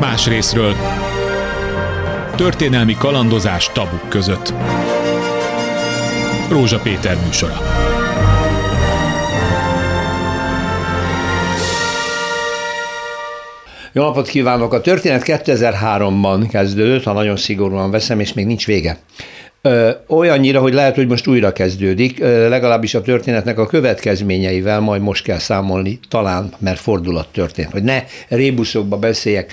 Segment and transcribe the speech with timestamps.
[0.00, 0.74] Más részről
[2.36, 4.52] történelmi kalandozás tabuk között.
[6.50, 7.60] Rózsa Péter műsora.
[13.92, 14.72] Jó napot kívánok!
[14.72, 18.98] A történet 2003-ban kezdődött, ha nagyon szigorúan veszem, és még nincs vége.
[19.62, 25.02] Ö, olyannyira, hogy lehet, hogy most újra kezdődik, ö, legalábbis a történetnek a következményeivel majd
[25.02, 29.52] most kell számolni, talán, mert fordulat történt, hogy ne rébuszokba beszéljek.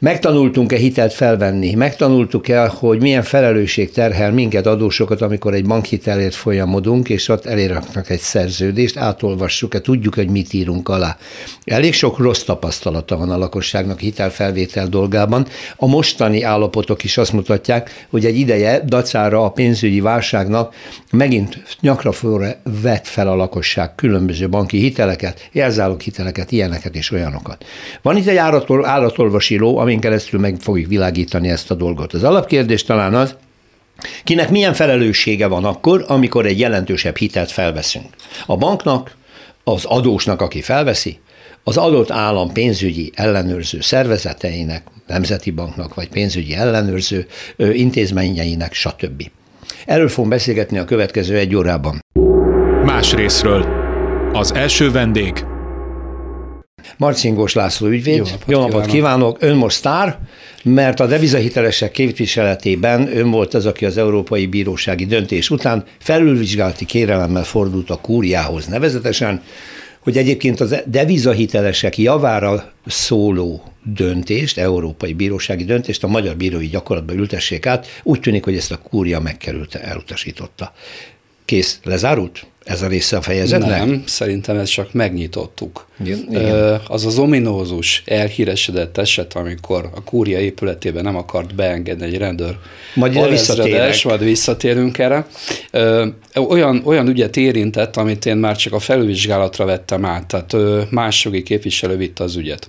[0.00, 1.74] Megtanultunk-e hitelt felvenni?
[1.74, 8.18] Megtanultuk-e, hogy milyen felelősség terhel minket adósokat, amikor egy bankhitelért folyamodunk, és ott eléraknak egy
[8.18, 11.16] szerződést, átolvassuk-e, tudjuk, hogy mit írunk alá.
[11.64, 15.46] Elég sok rossz tapasztalata van a lakosságnak hitelfelvétel dolgában.
[15.76, 20.74] A mostani állapotok is azt mutatják, hogy egy ideje dacára a pénzügyi válságnak
[21.12, 22.12] megint nyakra
[22.82, 27.64] vett fel a lakosság különböző banki hiteleket, jelzálók hiteleket, ilyeneket és olyanokat.
[28.02, 28.36] Van itt egy
[28.82, 32.12] állatolvasi ló, amin keresztül meg fogjuk világítani ezt a dolgot.
[32.12, 33.36] Az alapkérdés talán az,
[34.24, 38.06] kinek milyen felelőssége van akkor, amikor egy jelentősebb hitelt felveszünk.
[38.46, 39.16] A banknak,
[39.64, 41.18] az adósnak, aki felveszi,
[41.64, 49.22] az adott állam pénzügyi ellenőrző szervezeteinek, nemzeti banknak, vagy pénzügyi ellenőrző intézményeinek, stb.
[49.86, 52.04] Erről fogunk beszélgetni a következő egy órában.
[52.84, 53.66] Más részről.
[54.32, 55.44] Az első vendég
[56.98, 58.16] Marcingós László ügyvéd.
[58.16, 58.90] Jó napot, Jó napot kívánok.
[58.90, 59.36] kívánok!
[59.40, 60.18] Ön most sztár,
[60.62, 67.44] mert a devizahitelesek képviseletében ön volt az, aki az Európai Bírósági döntés után felülvizsgálati kérelemmel
[67.44, 68.66] fordult a kúriához.
[68.66, 69.42] Nevezetesen,
[70.00, 77.66] hogy egyébként a devizahitelesek javára szóló döntést, Európai Bírósági döntést a magyar bírói gyakorlatba ültessék
[77.66, 77.86] át.
[78.02, 80.72] Úgy tűnik, hogy ezt a kúria megkerülte, elutasította.
[81.44, 82.46] Kész, lezárult?
[82.68, 83.78] Ez a része a fejezetnek?
[83.78, 85.86] Nem, szerintem ezt csak megnyitottuk.
[86.04, 86.80] Igen.
[86.86, 92.58] Az az ominózus, elhíresedett eset, amikor a kúria épületében nem akart beengedni egy rendőr.
[92.94, 94.04] Majd visszatérünk.
[94.04, 95.26] Majd visszatérünk erre.
[96.48, 100.56] Olyan, olyan ügyet érintett, amit én már csak a felülvizsgálatra vettem át, tehát
[100.90, 102.68] más jogi képviselő vitte az ügyet.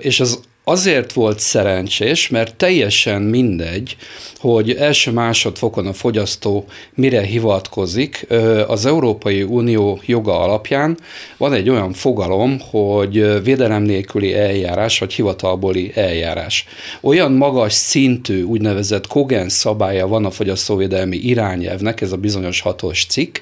[0.00, 3.96] És az azért volt szerencsés, mert teljesen mindegy,
[4.38, 6.64] hogy első másodfokon a fogyasztó
[6.94, 8.26] mire hivatkozik.
[8.66, 10.98] Az Európai Unió joga alapján
[11.36, 16.64] van egy olyan fogalom, hogy védelem nélküli eljárás, vagy hivatalboli eljárás.
[17.00, 23.36] Olyan magas szintű úgynevezett Kogen szabálya van a fogyasztóvédelmi irányelvnek, ez a bizonyos hatos cikk,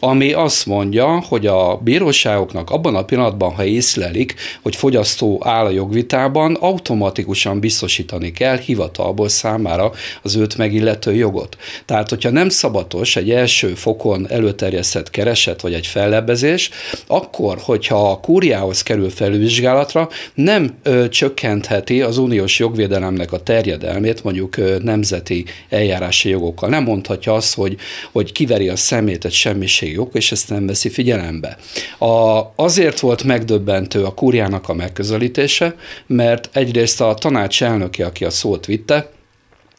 [0.00, 5.70] ami azt mondja, hogy a bíróságoknak abban a pillanatban, ha észlelik, hogy fogyasztó áll a
[5.70, 11.56] jogvitában, automatikusan biztosítani kell hivatalból számára az őt megillető jogot.
[11.84, 16.70] Tehát, hogyha nem szabatos egy első fokon előterjesztett kereset vagy egy fellebbezés,
[17.06, 24.56] akkor, hogyha a kúriához kerül felvizsgálatra, nem ö, csökkentheti az uniós jogvédelemnek a terjedelmét mondjuk
[24.56, 26.68] ö, nemzeti eljárási jogokkal.
[26.68, 27.76] Nem mondhatja azt, hogy,
[28.12, 31.56] hogy kiveri a szemét egy semmiség jog, és ezt nem veszi figyelembe.
[31.98, 35.74] A, azért volt megdöbbentő a kúriának a megközelítése,
[36.06, 39.10] mert egyrészt a tanács elnöke, aki a szót vitte,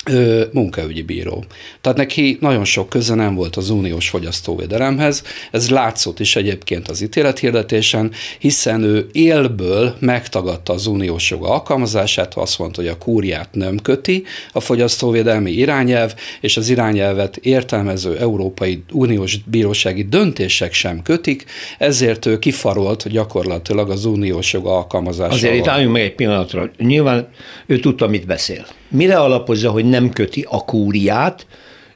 [0.05, 1.43] ö, munkaügyi bíró.
[1.81, 7.01] Tehát neki nagyon sok köze nem volt az uniós fogyasztóvédelemhez, ez látszott is egyébként az
[7.01, 13.77] ítélethirdetésen, hiszen ő élből megtagadta az uniós jog alkalmazását, azt mondta, hogy a kúriát nem
[13.77, 21.45] köti a fogyasztóvédelmi irányelv, és az irányelvet értelmező Európai Uniós Bírósági döntések sem kötik,
[21.77, 25.37] ezért ő kifarolt gyakorlatilag az uniós jog alkalmazásával.
[25.37, 26.71] Azért itt álljunk meg egy pillanatra.
[26.77, 27.27] Nyilván
[27.65, 31.45] ő tudta, mit beszél mire alapozza, hogy nem köti a kúriát,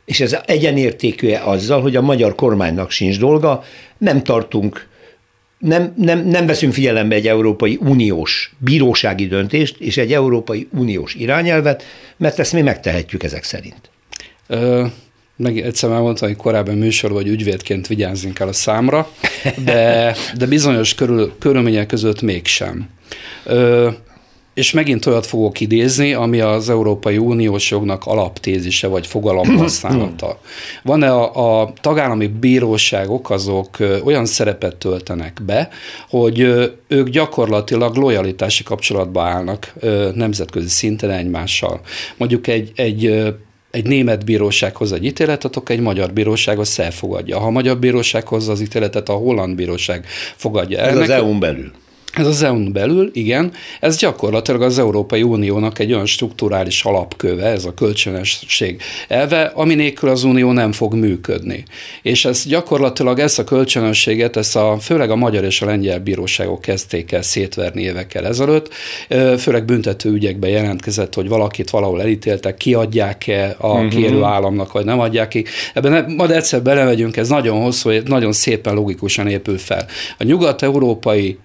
[0.06, 3.64] és ez egyenértékű azzal, hogy a magyar kormánynak sincs dolga,
[3.98, 4.88] nem tartunk
[5.58, 11.84] nem, nem, nem veszünk figyelembe egy Európai Uniós bírósági döntést és egy Európai Uniós irányelvet,
[12.18, 13.90] mert ezt mi megtehetjük ezek szerint.
[14.48, 14.86] Ö,
[15.36, 19.10] meg egyszer már mondtam, hogy korábban műsor vagy ügyvédként vigyázzunk el a számra,
[19.66, 22.90] de, de bizonyos körül, körülmények között mégsem.
[23.46, 23.90] Ö,
[24.58, 30.40] és megint olyat fogok idézni, ami az Európai Uniós jognak alaptézise vagy fogalomhasználata.
[30.84, 35.70] Van-e a, a tagállami bíróságok azok olyan szerepet töltenek be,
[36.10, 36.40] hogy
[36.88, 39.74] ők gyakorlatilag lojalitási kapcsolatba állnak
[40.14, 41.82] nemzetközi szinten egymással.
[42.18, 43.24] Mondjuk egy, egy
[43.72, 47.40] egy német bíróság hoz egy ítéletet, akkor egy magyar bíróság azt elfogadja.
[47.40, 50.06] Ha a magyar bíróság hozza az ítéletet, a holland bíróság
[50.36, 50.90] fogadja el.
[50.90, 51.72] Ez az EU-n belül.
[52.18, 57.66] Ez az EU-n belül, igen, ez gyakorlatilag az Európai Uniónak egy olyan strukturális alapköve, ez
[57.66, 61.64] a kölcsönösség elve, ami nélkül az Unió nem fog működni.
[62.02, 66.62] És ez gyakorlatilag ezt a kölcsönösséget, ezt a, főleg a magyar és a lengyel bíróságok
[66.62, 68.74] kezdték el szétverni évekkel ezelőtt,
[69.38, 73.90] főleg büntető ügyekben jelentkezett, hogy valakit valahol elítéltek, kiadják-e a uh-huh.
[73.90, 75.46] kérő államnak, vagy nem adják ki.
[75.74, 79.86] Ebben ne, majd egyszer belemegyünk, ez nagyon hosszú, nagyon szépen logikusan épül fel.
[80.18, 81.38] A nyugat-európai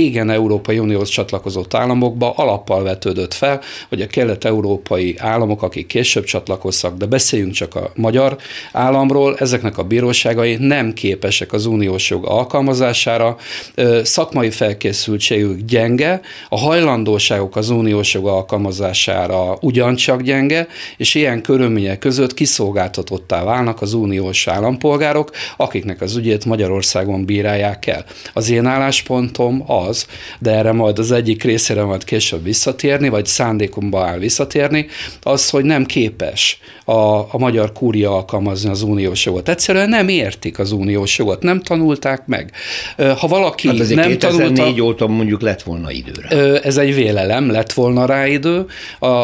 [0.00, 6.96] régen Európai Unióhoz csatlakozott államokba alappal vetődött fel, hogy a kelet-európai államok, akik később csatlakoztak,
[6.96, 8.36] de beszéljünk csak a magyar
[8.72, 13.36] államról, ezeknek a bíróságai nem képesek az uniós jog alkalmazására,
[14.02, 20.66] szakmai felkészültségük gyenge, a hajlandóságok az uniós jog alkalmazására ugyancsak gyenge,
[20.96, 28.04] és ilyen körülmények között kiszolgáltatottá válnak az uniós állampolgárok, akiknek az ügyét Magyarországon bírálják el.
[28.32, 30.06] Az én álláspontom az, az,
[30.38, 34.86] de erre majd az egyik részére majd később visszatérni, vagy szándékomba áll visszatérni,
[35.22, 39.48] az, hogy nem képes a, a magyar kúria alkalmazni az uniós jogot.
[39.48, 42.52] Egyszerűen nem értik az uniós jogot, nem tanulták meg.
[42.96, 46.60] Ha valaki hát nem 2004 tanulta, óta mondjuk lett volna időre.
[46.62, 48.64] Ez egy vélelem, lett volna rá idő.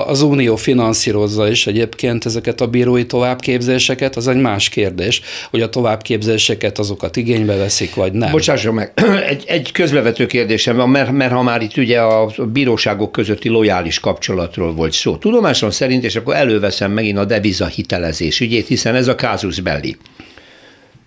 [0.07, 5.21] Az unió finanszírozza is egyébként ezeket a bírói továbbképzéseket, az egy más kérdés,
[5.51, 8.31] hogy a továbbképzéseket azokat igénybe veszik, vagy nem.
[8.31, 8.93] Bocsásson meg,
[9.31, 13.49] egy, egy közbevető kérdés kérdésem van, mert, mert ha már itt ugye a bíróságok közötti
[13.49, 15.17] lojális kapcsolatról volt szó.
[15.17, 19.97] Tudomásom szerint, és akkor előveszem megint a deviza hitelezés ügyét, hiszen ez a kázus belli.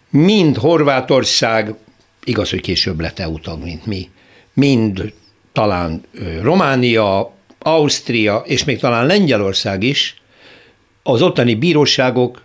[0.09, 1.75] Mind Horvátország,
[2.23, 4.09] igaz, hogy később lett EU mint mi,
[4.53, 5.13] mind
[5.53, 6.01] talán
[6.41, 10.15] Románia, Ausztria, és még talán Lengyelország is,
[11.03, 12.41] az ottani bíróságok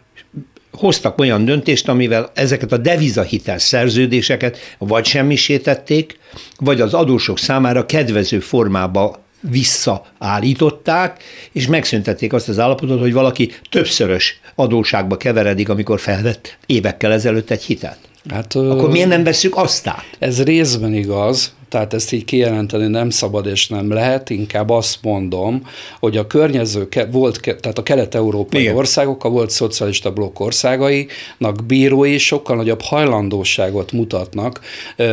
[0.75, 6.19] hoztak olyan döntést, amivel ezeket a devizahitel szerződéseket vagy semmisítették,
[6.59, 11.23] vagy az adósok számára kedvező formába visszaállították,
[11.53, 17.63] és megszüntették azt az állapotot, hogy valaki többszörös adóságba keveredik, amikor felvett évekkel ezelőtt egy
[17.63, 17.99] hitelt.
[18.29, 20.05] Hát, Akkor miért nem veszük azt át?
[20.19, 25.63] Ez részben igaz, tehát ezt így kijelenteni nem szabad és nem lehet, inkább azt mondom,
[26.01, 28.77] hogy a környező, volt, tehát a kelet-európai Igen.
[28.77, 34.61] országok, a volt szocialista blokk országainak bírói sokkal nagyobb hajlandóságot mutatnak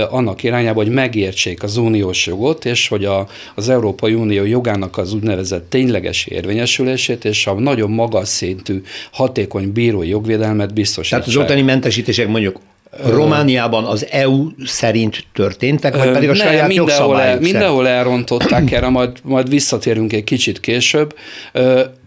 [0.10, 5.14] annak irányába, hogy megértsék az uniós jogot, és hogy a, az Európai Unió jogának az
[5.14, 8.82] úgynevezett tényleges érvényesülését, és a nagyon magas szintű,
[9.12, 11.20] hatékony bírói jogvédelmet biztosítsák.
[11.20, 12.60] Tehát az ottani mentesítések mondjuk
[13.06, 18.90] Romániában az EU szerint történtek, vagy pedig a saját nem, mindenhol, el, mindenhol elrontották erre,
[18.90, 21.16] majd, majd visszatérünk egy kicsit később.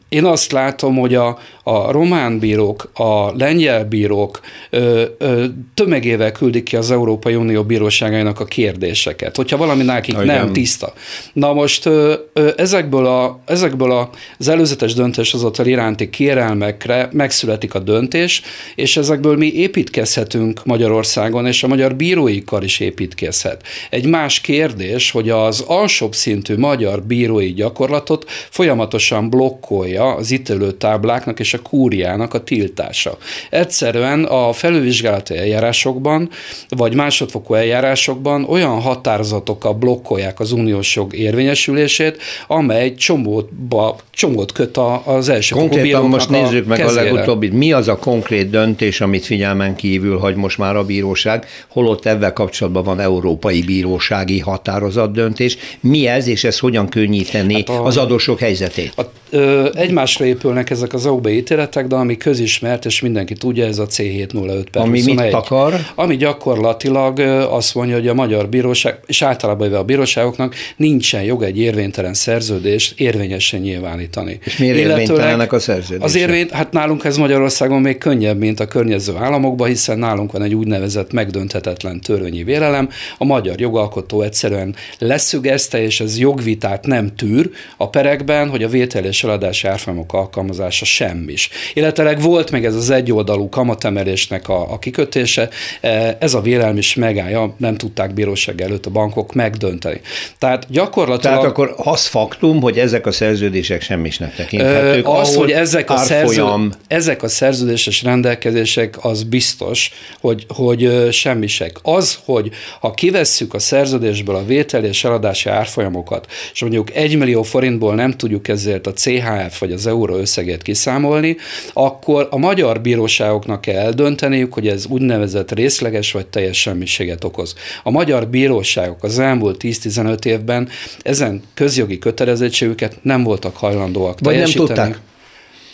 [0.09, 4.41] Én azt látom, hogy a, a román bírók, a lengyel bírók
[4.71, 5.45] ö, ö,
[5.75, 10.27] tömegével küldik ki az Európai Unió bíróságainak a kérdéseket, hogyha valami nekik Igen.
[10.27, 10.93] nem tiszta.
[11.33, 17.79] Na most ö, ö, ezekből, a, ezekből a, az előzetes döntéshozatal iránti kérelmekre megszületik a
[17.79, 18.43] döntés,
[18.75, 23.63] és ezekből mi építkezhetünk Magyarországon, és a magyar bíróikkal is építkezhet.
[23.91, 31.41] Egy más kérdés, hogy az alsóbb szintű magyar bírói gyakorlatot folyamatosan blokkolja az ítélő tábláknak
[31.41, 33.19] és a kúriának a tiltása.
[33.51, 36.29] Egyszerűen a felülvizsgálati eljárásokban,
[36.69, 45.29] vagy másodfokú eljárásokban olyan határozatokkal blokkolják az uniós jog érvényesülését, amely csomótba, csomót köt az
[45.29, 47.01] első Konkrétan most nézzük meg kezére.
[47.01, 47.53] a legutóbbit.
[47.53, 52.33] Mi az a konkrét döntés, amit figyelmen kívül hagy most már a bíróság, holott ebben
[52.35, 55.57] kapcsolatban van európai bírósági határozat döntés.
[55.81, 58.93] Mi ez, és ez hogyan könnyíteni hát a, az adósok helyzetét?
[58.97, 63.79] A, ö, egymásra épülnek ezek az OB ítéletek, de ami közismert, és mindenki tudja, ez
[63.79, 65.75] a C705 per Ami 21, mit akar?
[65.95, 67.19] Ami gyakorlatilag
[67.51, 73.01] azt mondja, hogy a magyar bíróság, és általában a bíróságoknak nincsen jog egy érvénytelen szerződést
[73.01, 74.39] érvényesen nyilvánítani.
[74.45, 76.05] És miért érvénytelenek a szerződések?
[76.05, 80.43] Az érvény, hát nálunk ez Magyarországon még könnyebb, mint a környező államokban, hiszen nálunk van
[80.43, 82.89] egy úgynevezett megdönthetetlen törvényi vélelem.
[83.19, 89.05] A magyar jogalkotó egyszerűen leszügezte, és ez jogvitát nem tűr a perekben, hogy a vétel
[89.05, 91.49] és eladási árfolyamok alkalmazása semmi is.
[91.75, 95.49] Illetve volt meg ez az egyoldalú kamatemelésnek a, a kikötése,
[95.81, 100.01] e, ez a vélelm is megállja, nem tudták bíróság előtt a bankok megdönteni.
[100.39, 101.35] Tehát gyakorlatilag...
[101.35, 105.09] Tehát akkor az faktum, hogy ezek a szerződések semmisnek tekinthetők.
[105.09, 106.45] Az, hogy ezek a, szerző,
[106.87, 111.79] ezek a szerződéses rendelkezések, az biztos, hogy, hogy semmisek.
[111.83, 112.51] Az, hogy
[112.81, 118.11] ha kivesszük a szerződésből a vétel és eladási árfolyamokat, és mondjuk egy millió forintból nem
[118.11, 121.37] tudjuk ezért a CHF vagy az euró összegét kiszámolni, megítélni,
[121.73, 127.55] akkor a magyar bíróságoknak kell eldönteniük, hogy ez úgynevezett részleges vagy teljes semmiséget okoz.
[127.83, 130.69] A magyar bíróságok az elmúlt 10-15 évben
[131.03, 134.67] ezen közjogi kötelezettségüket nem voltak hajlandóak Vagy teljesíteni.
[134.67, 135.03] nem tudták?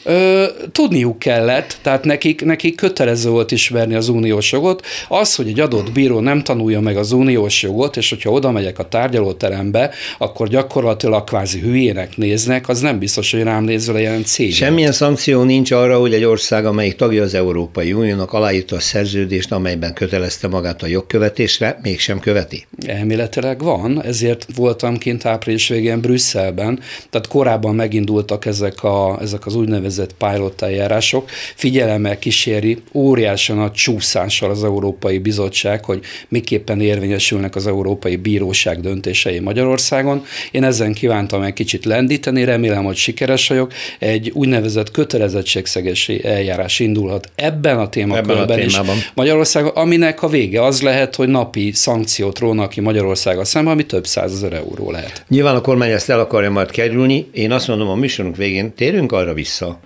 [0.02, 4.86] Ö, tudniuk kellett, tehát nekik, nekik kötelező volt ismerni az uniós jogot.
[5.08, 8.78] Az, hogy egy adott bíró nem tanulja meg az uniós jogot, és hogyha oda megyek
[8.78, 14.52] a tárgyalóterembe, akkor gyakorlatilag kvázi hülyének néznek, az nem biztos, hogy rám nézve jelent szégyen.
[14.52, 19.52] Semmilyen szankció nincs arra, hogy egy ország, amelyik tagja az Európai Uniónak aláírta a szerződést,
[19.52, 22.66] amelyben kötelezte magát a jogkövetésre, mégsem követi.
[22.86, 26.80] Elméletileg van, ezért voltam kint április végén Brüsszelben,
[27.10, 31.30] tehát korábban megindultak ezek, a, ezek az úgynevezett úgynevezett pilot eljárások.
[31.54, 39.38] Figyelemmel kíséri óriásan a csúszással az Európai Bizottság, hogy miképpen érvényesülnek az Európai Bíróság döntései
[39.38, 40.24] Magyarországon.
[40.50, 43.72] Én ezen kívántam egy kicsit lendíteni, remélem, hogy sikeres vagyok.
[43.98, 48.80] Egy úgynevezett kötelezettségszegési eljárás indulhat ebben a témakörben is
[49.14, 54.06] Magyarországon, aminek a vége az lehet, hogy napi szankciót rónak ki Magyarországa szemben, ami több
[54.06, 55.24] százezer euró lehet.
[55.28, 57.28] Nyilván a kormány ezt el akarja majd kerülni.
[57.32, 59.79] Én azt mondom, a műsorunk végén térünk arra vissza,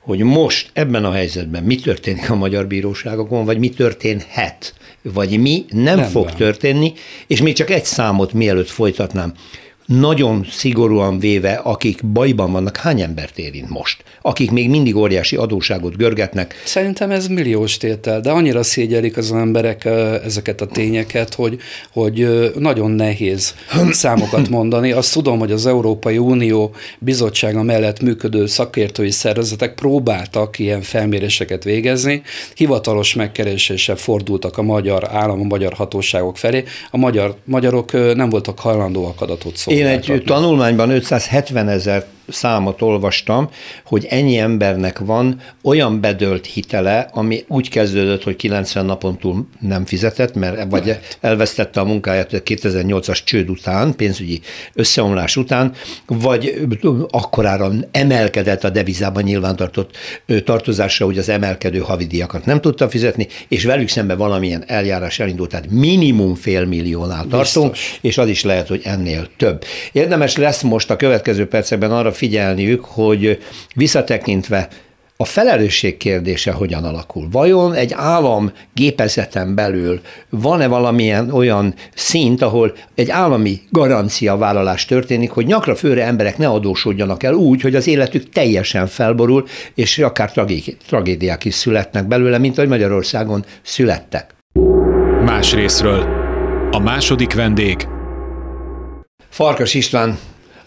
[0.00, 5.64] hogy most ebben a helyzetben mi történik a magyar bíróságokon, vagy mi történhet, vagy mi
[5.68, 6.34] nem, nem fog van.
[6.36, 6.92] történni,
[7.26, 9.34] és még csak egy számot mielőtt folytatnám
[9.98, 14.02] nagyon szigorúan véve, akik bajban vannak, hány embert érint most?
[14.22, 16.54] Akik még mindig óriási adóságot görgetnek.
[16.64, 19.84] Szerintem ez milliós tétel, de annyira szégyelik az emberek
[20.24, 21.58] ezeket a tényeket, hogy,
[21.92, 23.54] hogy nagyon nehéz
[23.90, 24.92] számokat mondani.
[24.92, 32.22] Azt tudom, hogy az Európai Unió bizottsága mellett működő szakértői szervezetek próbáltak ilyen felméréseket végezni,
[32.54, 36.64] hivatalos megkereséssel fordultak a magyar állam, a magyar hatóságok felé.
[36.90, 39.78] A magyar, magyarok nem voltak hajlandóak adatot szólni.
[39.80, 43.48] Én egy tanulmányban 570 ezer számot olvastam,
[43.84, 49.84] hogy ennyi embernek van olyan bedölt hitele, ami úgy kezdődött, hogy 90 napon túl nem
[49.84, 51.18] fizetett, mert vagy Lehet.
[51.20, 54.40] elvesztette a munkáját 2008-as csőd után, pénzügyi
[54.74, 55.72] összeomlás után,
[56.06, 56.68] vagy
[57.10, 59.96] akkorára emelkedett a devizában nyilvántartott
[60.44, 65.70] tartozásra, hogy az emelkedő havidiakat nem tudta fizetni, és velük szemben valamilyen eljárás elindult, tehát
[65.70, 67.98] minimum fél milliónál tartunk, Biztos.
[68.00, 69.64] és az is lehet, hogy ennél több.
[69.92, 73.38] Érdemes lesz most a következő percekben arra figyelniük, hogy
[73.74, 74.68] visszatekintve
[75.16, 77.28] a felelősség kérdése hogyan alakul?
[77.30, 85.30] Vajon egy állam gépezeten belül van-e valamilyen olyan szint, ahol egy állami garancia vállalás történik,
[85.30, 90.32] hogy nyakra főre emberek ne adósodjanak el úgy, hogy az életük teljesen felborul, és akár
[90.86, 94.34] tragédiák is születnek belőle, mint ahogy Magyarországon születtek.
[95.24, 96.06] Más részről.
[96.70, 97.86] A második vendég.
[99.28, 100.18] Farkas István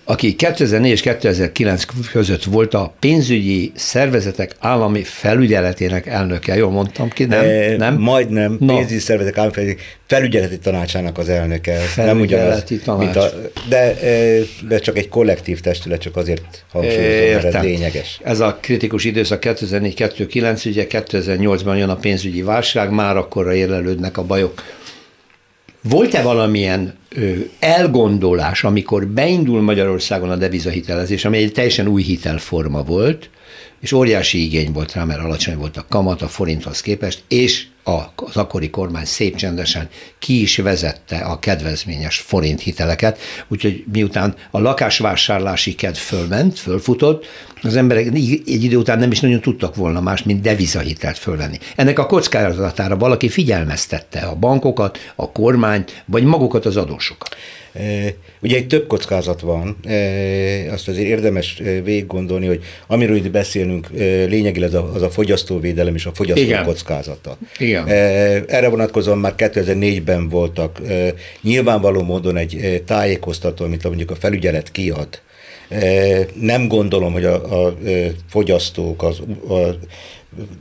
[0.05, 6.55] aki 2004 és 2009 között volt a pénzügyi szervezetek állami felügyeletének elnöke.
[6.55, 7.45] Jól mondtam ki, nem?
[7.45, 7.97] E, nem?
[7.97, 8.75] Majdnem, no.
[8.75, 9.75] pénzügyi szervezetek állami
[10.07, 11.73] felügyeleti tanácsának az elnöke.
[11.73, 13.03] Felügyeleti nem ugyanaz, tanács.
[13.03, 13.31] Mint a,
[13.69, 13.95] de,
[14.67, 18.19] de csak egy kollektív testület, csak azért hangsúlyozom, mert ez lényeges.
[18.23, 24.23] Ez a kritikus időszak 2004-2009, ugye 2008-ban jön a pénzügyi válság, már akkorra érlelődnek a
[24.23, 24.63] bajok
[25.83, 33.29] volt-e valamilyen ö, elgondolás, amikor beindul Magyarországon a devizahitelezés, ami egy teljesen új hitelforma volt,
[33.79, 38.37] és óriási igény volt rá, mert alacsony volt a kamat a forinthoz képest, és az
[38.37, 45.75] akkori kormány szép csendesen ki is vezette a kedvezményes forint hiteleket, úgyhogy miután a lakásvásárlási
[45.75, 47.25] kedv fölment, fölfutott,
[47.61, 51.57] az emberek egy idő után nem is nagyon tudtak volna más, mint devizahitelt fölvenni.
[51.75, 57.35] Ennek a kockázatára valaki figyelmeztette a bankokat, a kormányt, vagy magukat az adósokat.
[58.41, 59.77] Ugye egy több kockázat van,
[60.71, 63.87] azt azért érdemes végig gondolni, hogy amiről itt beszélünk,
[64.27, 66.63] lényegileg az a, az a fogyasztóvédelem és a fogyasztó Igen.
[66.63, 67.37] kockázata.
[67.57, 67.87] Igen.
[68.47, 70.81] Erre vonatkozóan már 2004-ben voltak
[71.41, 75.07] nyilvánvaló módon egy tájékoztató, amit mondjuk a felügyelet kiad,
[76.33, 77.77] nem gondolom, hogy a, a
[78.29, 79.75] fogyasztók, az, a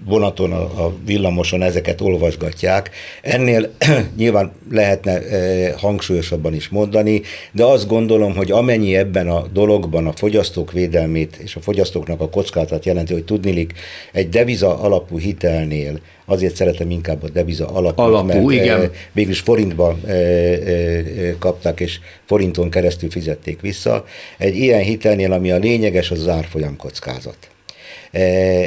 [0.05, 2.91] vonaton, a, a villamoson ezeket olvasgatják.
[3.23, 3.71] Ennél
[4.17, 10.13] nyilván lehetne e, hangsúlyosabban is mondani, de azt gondolom, hogy amennyi ebben a dologban a
[10.13, 13.73] fogyasztók védelmét és a fogyasztóknak a kockázat jelenti, hogy tudnilik
[14.13, 18.91] egy deviza alapú hitelnél, azért szeretem inkább a deviza alapú, alapú mert e, igen.
[19.13, 24.05] végülis forintba e, e, kapták, és forinton keresztül fizették vissza.
[24.39, 27.52] Egy ilyen hitelnél, ami a lényeges, az az árfolyam kockázat.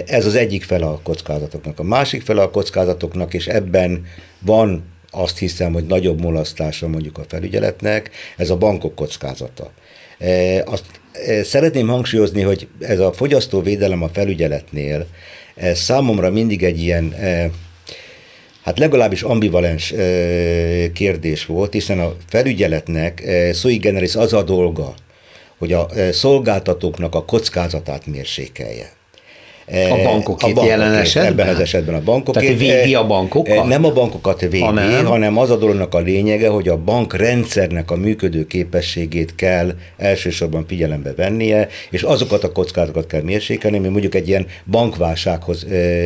[0.06, 1.80] Ez az egyik fele a kockázatoknak.
[1.80, 4.06] A másik fele a kockázatoknak, és ebben
[4.40, 9.72] van azt hiszem, hogy nagyobb mulasztása mondjuk a felügyeletnek, ez a bankok kockázata.
[10.18, 15.08] E, azt e, szeretném hangsúlyozni, hogy ez a fogyasztóvédelem a felügyeletnél
[15.56, 17.16] ez számomra mindig egy ilyen
[18.62, 19.94] hát legalábbis ambivalens
[20.94, 23.24] kérdés volt, hiszen a felügyeletnek
[23.54, 24.94] sui generis az a dolga,
[25.58, 28.92] hogy a szolgáltatóknak a kockázatát mérsékelje.
[29.68, 31.32] A bankokét, a jelen esetben?
[31.32, 32.42] Ebben az esetben a bankokét.
[32.42, 33.68] Tehát védi a bankokat?
[33.68, 37.96] Nem a bankokat védi, hanem, hanem az a dolognak a lényege, hogy a bankrendszernek a
[37.96, 44.28] működő képességét kell elsősorban figyelembe vennie, és azokat a kockázatokat kell mérsékelni, ami mondjuk egy
[44.28, 45.66] ilyen bankválsághoz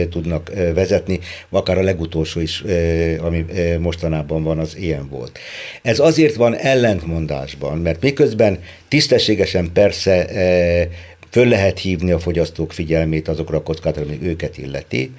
[0.09, 2.63] tudnak vezetni, akár a legutolsó is,
[3.21, 3.45] ami
[3.79, 5.39] mostanában van, az ilyen volt.
[5.81, 10.27] Ez azért van ellentmondásban, mert miközben tisztességesen persze
[11.29, 15.11] föl lehet hívni a fogyasztók figyelmét azokra a kockázatokra, amik őket illeti.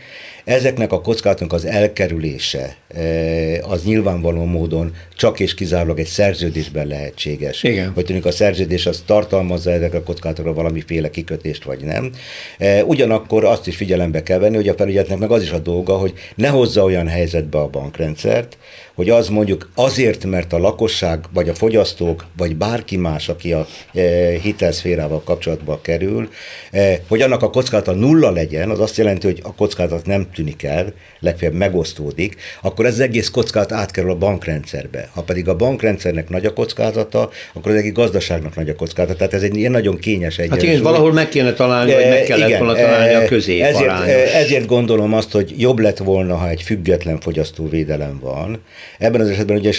[0.44, 7.62] Ezeknek a kockázatoknak az elkerülése eh, az nyilvánvaló módon csak és kizárólag egy szerződésben lehetséges.
[7.62, 7.90] Igen.
[7.94, 12.10] Hogy tűnik a szerződés az tartalmazza ezekre a kockázatokra valamiféle kikötést, vagy nem.
[12.58, 15.96] Eh, ugyanakkor azt is figyelembe kell venni, hogy a felügyeletnek meg az is a dolga,
[15.96, 18.58] hogy ne hozza olyan helyzetbe a bankrendszert,
[19.00, 23.66] hogy az mondjuk azért, mert a lakosság, vagy a fogyasztók, vagy bárki más, aki a
[23.94, 24.00] e,
[24.42, 26.28] hitelszférával kapcsolatba kerül,
[26.70, 30.62] e, hogy annak a kockázata nulla legyen, az azt jelenti, hogy a kockázat nem tűnik
[30.62, 35.08] el, legfeljebb megosztódik, akkor ez az egész kockázat átkerül a bankrendszerbe.
[35.14, 39.16] Ha pedig a bankrendszernek nagy a kockázata, akkor az egész gazdaságnak nagy a kockázata.
[39.16, 40.58] Tehát ez egy ilyen nagyon kényes egyensúly.
[40.58, 43.90] Hát igen, valahol meg kéne találni, vagy meg kellett volna találni a közép ezért,
[44.34, 48.60] ezért gondolom azt, hogy jobb lett volna, ha egy független fogyasztóvédelem van,
[48.98, 49.72] Ebben az esetben ugye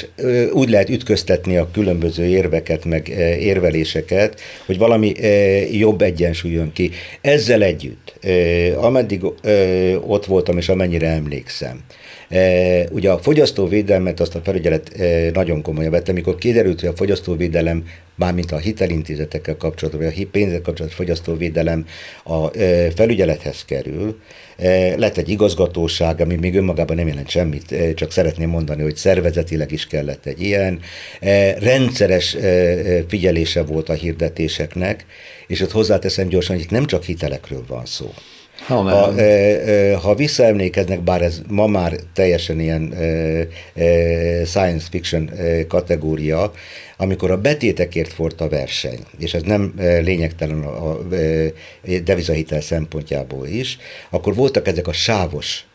[0.52, 3.08] úgy lehet ütköztetni a különböző érveket, meg
[3.40, 5.14] érveléseket, hogy valami
[5.72, 6.92] jobb egyensúly jön ki.
[7.22, 8.14] Ezzel együtt,
[8.76, 9.24] ameddig
[10.08, 11.84] ott voltam, és amennyire emlékszem,
[12.92, 14.92] Ugye a fogyasztóvédelmet azt a felügyelet
[15.34, 17.84] nagyon komolyan vette, amikor kiderült, hogy a fogyasztóvédelem,
[18.16, 21.86] mármint a hitelintézetekkel kapcsolatban, vagy a pénzek kapcsolatos fogyasztóvédelem
[22.24, 22.48] a
[22.96, 24.20] felügyelethez kerül,
[24.96, 29.88] lett egy igazgatóság, ami még önmagában nem jelent semmit, csak szeretném mondani, hogy szervezetileg is
[29.88, 30.80] kellett egy ilyen.
[31.60, 32.38] Rendszeres
[33.08, 35.06] figyelése volt a hirdetéseknek,
[35.48, 38.14] és ott hozzáteszem gyorsan, hogy itt nem csak hitelekről van szó.
[38.66, 39.14] Ha, ha,
[40.00, 42.94] ha visszaemlékeznek, bár ez ma már teljesen ilyen
[44.46, 45.30] science fiction
[45.68, 46.52] kategória,
[46.98, 50.98] amikor a betétekért volt a verseny, és ez nem lényegtelen a
[52.04, 53.78] devizahitel szempontjából is,
[54.10, 55.66] akkor voltak ezek a sávos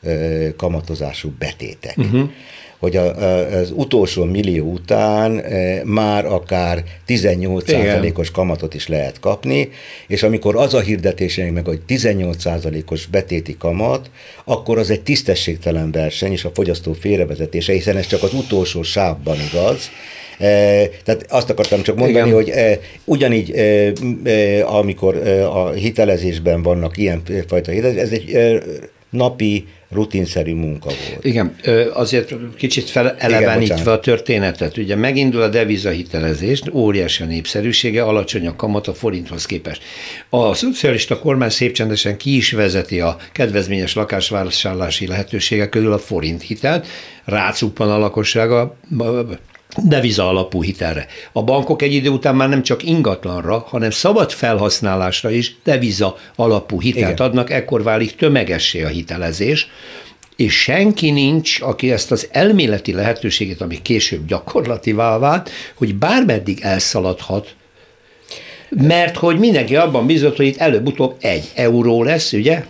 [0.56, 1.96] kamatozású betétek.
[1.96, 2.30] Uh-huh
[2.78, 3.16] hogy a,
[3.58, 9.68] az utolsó millió után e, már akár 18%-os kamatot is lehet kapni,
[10.06, 14.10] és amikor az a hirdetés meg, hogy 18%-os betéti kamat,
[14.44, 19.36] akkor az egy tisztességtelen verseny, és a fogyasztó félrevezetése, hiszen ez csak az utolsó sávban
[19.52, 19.90] igaz,
[20.38, 22.34] E, tehát azt akartam csak mondani, Igen.
[22.34, 23.92] hogy e, ugyanígy, e,
[24.24, 28.62] e, amikor e, a hitelezésben vannak ilyen fajta hitelezés, ez egy e,
[29.10, 31.24] napi rutinszerű munka volt.
[31.24, 31.56] Igen,
[31.92, 38.88] azért kicsit felelevenítve a történetet, ugye megindul a devizahitelezés, óriási a népszerűsége, alacsony a kamat
[38.88, 39.82] a forinthoz képest.
[40.28, 46.42] A szocialista kormány szép csendesen ki is vezeti a kedvezményes lakásvásárlási lehetőségek közül a forint
[46.42, 46.86] hitelt,
[47.24, 48.76] rácuppan a lakossága
[49.82, 51.06] deviza alapú hitelre.
[51.32, 56.80] A bankok egy idő után már nem csak ingatlanra, hanem szabad felhasználásra is deviza alapú
[56.80, 57.26] hitelt Igen.
[57.26, 59.68] adnak, ekkor válik tömegessé a hitelezés,
[60.36, 67.54] és senki nincs, aki ezt az elméleti lehetőséget, ami később gyakorlativá vált, hogy bármeddig elszaladhat,
[68.70, 72.64] mert hogy mindenki abban bizott, hogy itt előbb-utóbb egy euró lesz, ugye?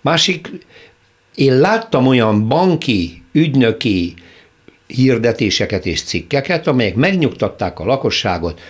[0.00, 0.50] Másik,
[1.34, 4.14] én láttam olyan banki, ügynöki,
[4.86, 8.60] hirdetéseket és cikkeket, amelyek megnyugtatták a lakosságot,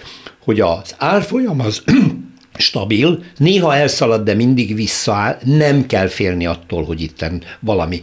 [0.44, 1.82] hogy az árfolyam az
[2.58, 8.00] stabil, néha elszalad, de mindig visszaáll, nem kell félni attól, hogy itten valami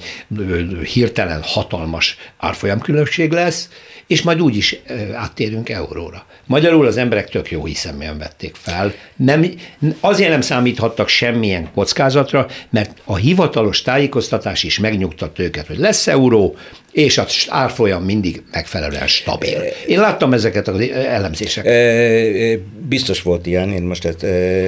[0.93, 3.69] hirtelen hatalmas árfolyamkülönbség lesz,
[4.07, 4.79] és majd úgy is
[5.13, 6.25] áttérünk euróra.
[6.45, 8.93] Magyarul az emberek tök jó hiszeműen vették fel.
[9.15, 9.45] Nem,
[9.99, 16.55] azért nem számíthattak semmilyen kockázatra, mert a hivatalos tájékoztatás is megnyugtatta őket, hogy lesz euró,
[16.91, 19.61] és az árfolyam mindig megfelelően stabil.
[19.87, 22.59] Én láttam ezeket az elemzéseket.
[22.87, 24.21] Biztos volt ilyen, én most ezt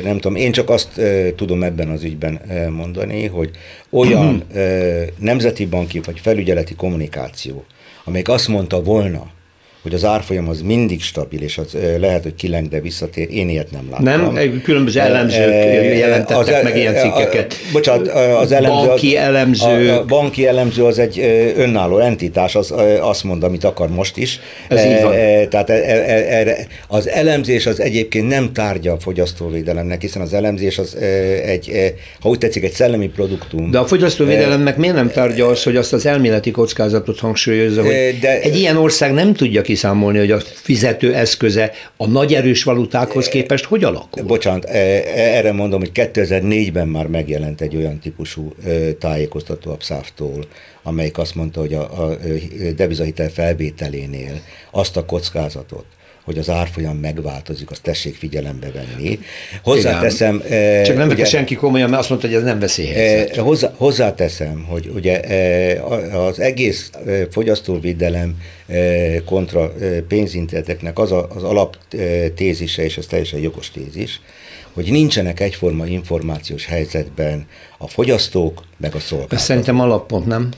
[0.04, 1.02] nem tudom, én csak azt
[1.36, 3.50] tudom ebben az ügyben mondani, hogy
[3.90, 4.44] olyan
[5.20, 7.66] nemzeti banki vagy felügyeleti kommunikáció,
[8.06, 9.28] amelyik azt mondta volna,
[9.86, 13.72] hogy az árfolyam az mindig stabil, és az lehet, hogy kileng, de visszatér, én ilyet
[13.72, 14.34] nem látom.
[14.34, 14.62] Nem?
[14.64, 17.54] Különböző elemzők jelentettek az, meg ilyen cikkeket.
[17.54, 18.08] A, bocsánat,
[18.42, 18.88] az elemző...
[18.88, 19.90] Banki elemző.
[19.90, 21.20] A, a banki elemző az egy
[21.58, 24.40] önálló entitás, az azt mond, amit akar most is.
[24.68, 25.14] Ez így van.
[25.50, 30.98] Tehát erre, az elemzés az egyébként nem tárgya a fogyasztóvédelemnek, hiszen az elemzés az
[31.46, 33.72] egy, ha úgy tetszik, egy szellemi produktum.
[33.72, 38.42] De a fogyasztóvédelemnek miért nem tárgya az, hogy azt az elméleti kockázatot hangsúlyozza, hogy de,
[38.42, 43.66] egy ilyen ország nem tudja kiszámolni, hogy a fizető eszköze a nagy erős valutákhoz képest
[43.66, 44.24] hogy alakul?
[44.24, 48.54] Bocsánat, erre mondom, hogy 2004-ben már megjelent egy olyan típusú
[49.00, 50.46] tájékoztató a PSAF-tól,
[50.84, 52.18] amelyik azt mondta, hogy a, a
[52.76, 55.86] devizahitel felvételénél azt a kockázatot,
[56.26, 59.20] hogy az árfolyam megváltozik, azt tessék figyelembe venni.
[59.64, 60.44] Hozzáteszem...
[60.46, 60.84] Igen.
[60.84, 63.36] Csak nem vette senki komolyan, mert azt mondta, hogy ez nem veszélyhelyzet.
[63.36, 65.20] Hozzá, hozzáteszem, hogy ugye
[66.14, 66.90] az egész
[67.32, 68.38] fogyasztóvédelem
[69.26, 69.74] kontra
[70.08, 74.22] pénzintézeteknek az a, az alaptézise, és ez teljesen jogos tézis,
[74.74, 79.40] hogy nincsenek egyforma információs helyzetben a fogyasztók, meg a szolgáltatók.
[79.40, 80.50] Ez szerintem alappont, nem?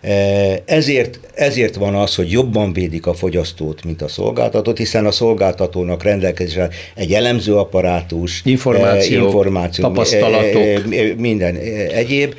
[0.00, 5.10] E, ezért, ezért van az, hogy jobban védik a fogyasztót, mint a szolgáltatót, hiszen a
[5.10, 10.86] szolgáltatónak rendelkezésre egy elemző apparátus, információ, információ tapasztalatok,
[11.16, 11.56] minden
[11.92, 12.34] egyéb.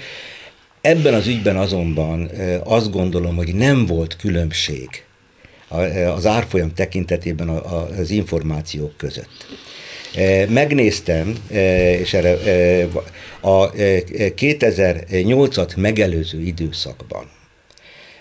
[0.81, 2.31] Ebben az ügyben azonban
[2.63, 4.89] azt gondolom, hogy nem volt különbség
[6.15, 9.45] az árfolyam tekintetében az információk között.
[10.49, 11.35] Megnéztem,
[12.01, 12.37] és erre
[13.41, 17.25] a 2008-at megelőző időszakban,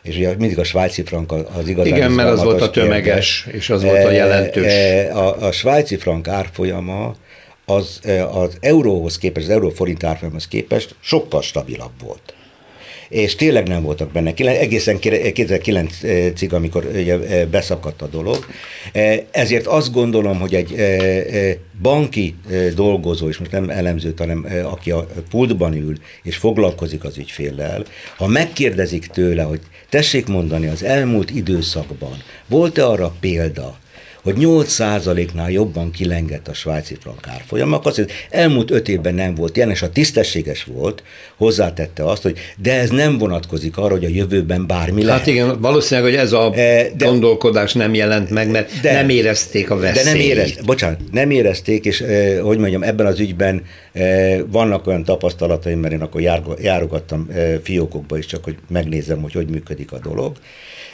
[0.02, 3.60] és ugye mindig a svájci frank az igazán Igen, mert az volt a tömeges, kérdés.
[3.60, 4.72] és az volt a jelentős.
[5.12, 7.14] A, a svájci frank árfolyama
[7.64, 8.00] az,
[8.32, 12.34] az euróhoz képest, az euróforint árfolyamhoz képest sokkal stabilabb volt
[13.10, 18.46] és tényleg nem voltak benne, egészen 2009-ig, amikor ugye beszakadt a dolog.
[19.30, 20.74] Ezért azt gondolom, hogy egy
[21.82, 22.34] banki
[22.74, 27.84] dolgozó, és most nem elemzőt, hanem aki a pultban ül, és foglalkozik az ügyféllel,
[28.16, 33.78] ha megkérdezik tőle, hogy tessék mondani, az elmúlt időszakban volt-e arra példa,
[34.22, 39.56] hogy 8%-nál jobban kilengett a svájci frank árfolyam, akkor azt elmúlt öt évben nem volt
[39.56, 41.02] ilyen, és a tisztességes volt,
[41.36, 45.18] hozzátette azt, hogy de ez nem vonatkozik arra, hogy a jövőben bármi lehet.
[45.18, 49.08] Hát igen, valószínűleg, hogy ez a e, de, gondolkodás nem jelent meg, mert de, nem
[49.08, 50.04] érezték a veszélyt.
[50.04, 54.86] De nem érezték, bocsánat, nem érezték, és e, hogy mondjam, ebben az ügyben e, vannak
[54.86, 57.28] olyan tapasztalataim, mert én akkor jár, járogattam
[57.62, 60.36] fiókokba is, csak hogy megnézem, hogy hogy működik a dolog.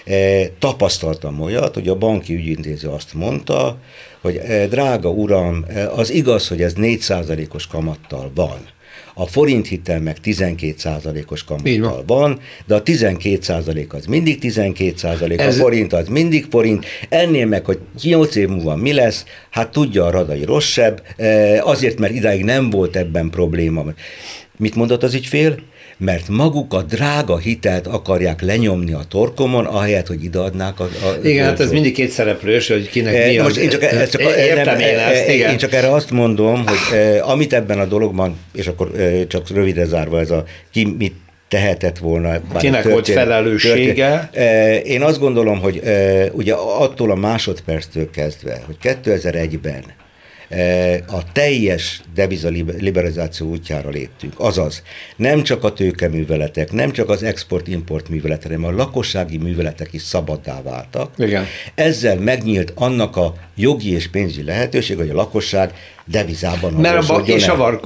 [0.06, 3.78] E, tapasztaltam olyat, hogy a banki ügyintéző azt mondta,
[4.20, 8.58] hogy e, drága uram, e, az igaz, hogy ez 4%-os kamattal van.
[9.14, 15.56] A forint hitel meg 12%-os kamattal van, de a 12% az mindig 12%, Ez...
[15.56, 20.04] a forint az mindig forint, ennél meg, hogy 8 év múlva mi lesz, hát tudja
[20.04, 21.02] a radai rosszabb,
[21.60, 23.84] azért, mert idáig nem volt ebben probléma.
[24.56, 25.58] Mit mondott az ügyfél?
[25.98, 30.84] Mert maguk a drága hitelt akarják lenyomni a torkomon, ahelyett, hogy ideadnák a...
[30.84, 33.82] a igen, hát ez mindig két szereplős, hogy kinek e, mi most az, én csak,
[33.82, 35.50] ez csak, értem én ezt, igen.
[35.50, 39.50] Én csak erre azt mondom, hogy eh, amit ebben a dologban, és akkor eh, csak
[39.50, 41.14] rövidre zárva ez a ki mit
[41.48, 42.40] tehetett volna.
[42.58, 44.30] Kinek volt felelőssége?
[44.32, 44.86] Történt.
[44.86, 45.82] Én azt gondolom, hogy
[46.32, 50.05] ugye attól a másodperctől kezdve, hogy 2001-ben E,
[51.06, 54.32] a teljes deviza liberalizáció útjára léptünk.
[54.36, 54.82] Azaz,
[55.16, 60.62] nem csak a tőkeműveletek, nem csak az export-import műveletek, hanem a lakossági műveletek is szabaddá
[60.62, 61.10] váltak.
[61.18, 61.44] Igen.
[61.74, 65.72] Ezzel megnyílt annak a jogi és pénzügyi lehetőség, hogy a lakosság
[66.04, 67.80] devizában Mert a bank és a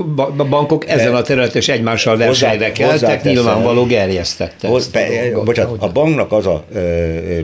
[0.48, 4.68] bankok ezen a területen is egymással versenyre keltek, nyilvánvaló gerjesztette.
[5.44, 7.40] Bocsánat, a banknak az a ö,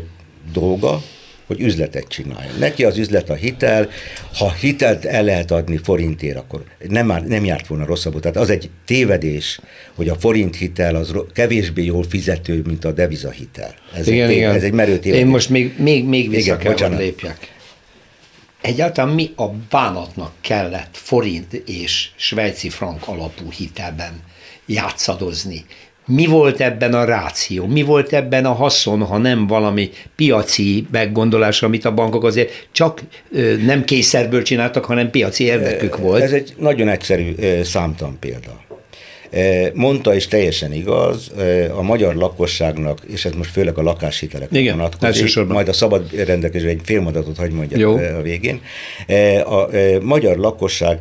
[0.53, 1.01] dolga,
[1.47, 2.59] hogy üzletet csináljon.
[2.59, 3.89] Neki az üzlet a hitel,
[4.35, 8.21] ha hitelt el lehet adni forintért, akkor nem, már, nem járt volna rosszabbul.
[8.21, 9.61] Tehát az egy tévedés,
[9.95, 13.75] hogy a forint hitel az kevésbé jól fizető, mint a deviza hitel.
[13.95, 14.55] Ez, igen, egy, igen.
[14.55, 15.25] ez egy merő tévedés.
[15.25, 16.99] Én most még, még, még vissza igen, kell, bocsánat.
[16.99, 17.55] lépjek.
[18.61, 24.13] Egyáltalán mi a bánatnak kellett forint és svájci frank alapú hitelben
[24.67, 25.65] játszadozni?
[26.07, 31.63] Mi volt ebben a ráció, mi volt ebben a haszon, ha nem valami piaci meggondolás,
[31.63, 33.01] amit a bankok azért csak
[33.65, 36.23] nem kényszerből csináltak, hanem piaci érdekük volt.
[36.23, 38.65] Ez egy nagyon egyszerű számtan példa.
[39.75, 41.33] Mondta, és teljesen igaz,
[41.77, 46.81] a magyar lakosságnak, és ez most főleg a lakáshitelek vonatkozik, majd a szabad rendelkező egy
[46.85, 47.97] félmondatot hagy mondjak Jó.
[47.97, 48.61] a végén.
[49.45, 49.69] A
[50.03, 50.99] magyar lakosság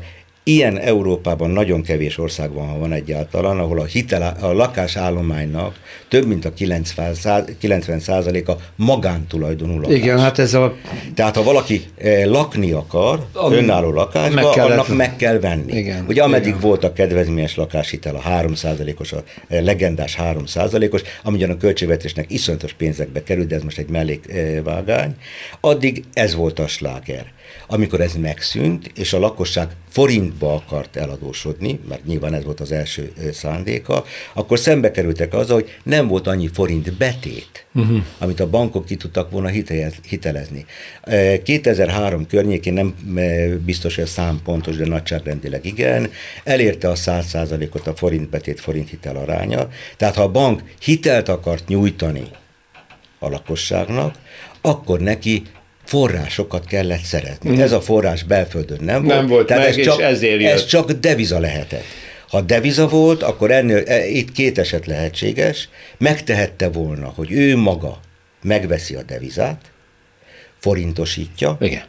[0.48, 6.26] Ilyen Európában nagyon kevés ország van, ha van egyáltalán, ahol a, hitel, a lakásállománynak több
[6.26, 9.96] mint a 90% a magántulajdonú lakás.
[9.96, 10.76] Igen, hát ez a...
[11.16, 13.54] Tehát ha valaki eh, lakni akar, a...
[13.54, 14.72] önálló lakásba, meg kellett...
[14.72, 15.78] annak meg kell venni.
[15.78, 16.60] Igen, Ugye ameddig igen.
[16.60, 22.74] volt a kedvezményes lakáshitel, a 3%-os, a eh, legendás 3%-os, ami ugyan a költségvetésnek iszonyatos
[22.74, 25.16] pénzekbe került, de ez most egy mellékvágány,
[25.60, 27.34] addig ez volt a sláger.
[27.68, 33.12] Amikor ez megszűnt, és a lakosság forintba akart eladósodni, mert nyilván ez volt az első
[33.32, 38.04] szándéka, akkor szembe kerültek azzal, hogy nem volt annyi forint betét, uh-huh.
[38.18, 39.48] amit a bankok ki tudtak volna
[40.08, 40.66] hitelezni.
[41.44, 42.96] 2003 környékén nem
[43.66, 46.12] biztos, hogy a szám pontos, de nagyságrendileg igen,
[46.44, 49.68] elérte a 100%-ot a forint betét, forint hitel aránya.
[49.98, 52.24] Tehát ha a bank hitelt akart nyújtani
[53.20, 54.16] a lakosságnak,
[54.62, 55.42] akkor neki
[55.86, 57.50] forrásokat kellett szeretni.
[57.50, 57.60] Mm.
[57.60, 59.30] Ez a forrás belföldön nem, nem volt.
[59.30, 61.84] volt tehát meg, ez, csak, ezért ez csak deviza lehetett.
[62.30, 65.70] Ha deviza volt, akkor ennél, e, itt két eset lehetséges.
[65.98, 68.00] Megtehette volna, hogy ő maga
[68.44, 69.62] megveszi a devizát,
[70.60, 71.84] forintosítja, Igen.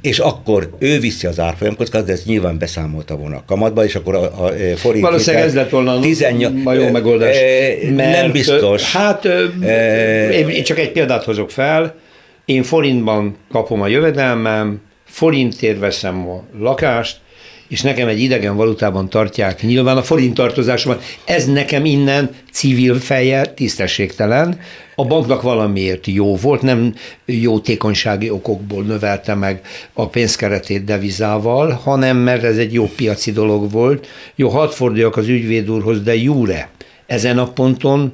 [0.00, 4.14] és akkor ő viszi az árfolyamkockázatot, de ez nyilván beszámolta volna a kamatba, és akkor
[4.14, 5.04] a, a forint...
[5.04, 7.36] Valószínűleg ez lett volna 18, a jó megoldás.
[7.36, 8.92] E, mert, nem biztos.
[8.92, 12.02] Hát e, én csak egy példát hozok fel,
[12.44, 17.22] én forintban kapom a jövedelmem, forintért veszem a lakást,
[17.68, 21.02] és nekem egy idegen valutában tartják nyilván a forint tartozásomat.
[21.24, 24.60] Ez nekem innen civil feje tisztességtelen.
[24.96, 29.60] A banknak valamiért jó volt, nem jótékonysági okokból növelte meg
[29.92, 34.06] a pénzkeretét devizával, hanem mert ez egy jó piaci dolog volt.
[34.34, 36.70] Jó, hadd forduljak az ügyvéd úrhoz, de júre.
[37.06, 38.12] Ezen a ponton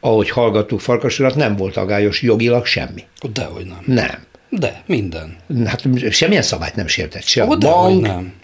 [0.00, 3.04] ahogy hallgattuk Farkasurat, nem volt agályos jogilag semmi.
[3.32, 3.82] Dehogy nem.
[3.86, 4.28] Nem.
[4.48, 5.36] De, minden.
[5.64, 8.00] Hát semmilyen szabályt nem sértett, se a bank.
[8.00, 8.34] nem.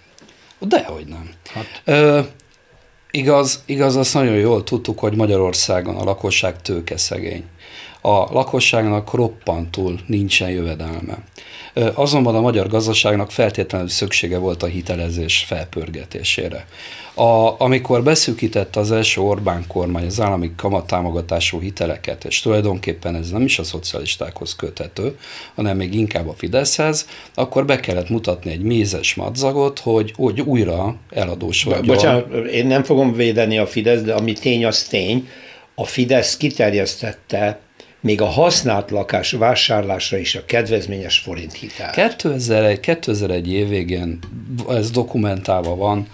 [0.59, 1.31] Dehogy nem.
[1.55, 1.83] Hát.
[1.85, 2.21] Ö,
[3.11, 7.45] igaz, igaz, azt nagyon jól tudtuk, hogy Magyarországon a lakosság tőke szegény.
[8.01, 11.19] A lakosságnak roppantul nincsen jövedelme.
[11.95, 16.67] Azonban a magyar gazdaságnak feltétlenül szüksége volt a hitelezés felpörgetésére.
[17.15, 23.43] A, amikor beszűkítette az első Orbán kormány az állami kamattámogatású hiteleket, és tulajdonképpen ez nem
[23.43, 25.19] is a szocialistákhoz köthető,
[25.55, 30.97] hanem még inkább a Fideszhez, akkor be kellett mutatni egy mézes madzagot, hogy, hogy újra
[31.11, 31.87] eladósodjon.
[31.87, 35.29] Bocsánat, én nem fogom védeni a Fidesz, de ami tény, az tény.
[35.75, 37.61] A Fidesz kiterjesztette
[38.07, 41.91] még a használt lakás vásárlásra is a kedvezményes forint hitel.
[41.91, 44.19] 2001, 2001 év végén
[44.69, 46.07] ez dokumentálva van,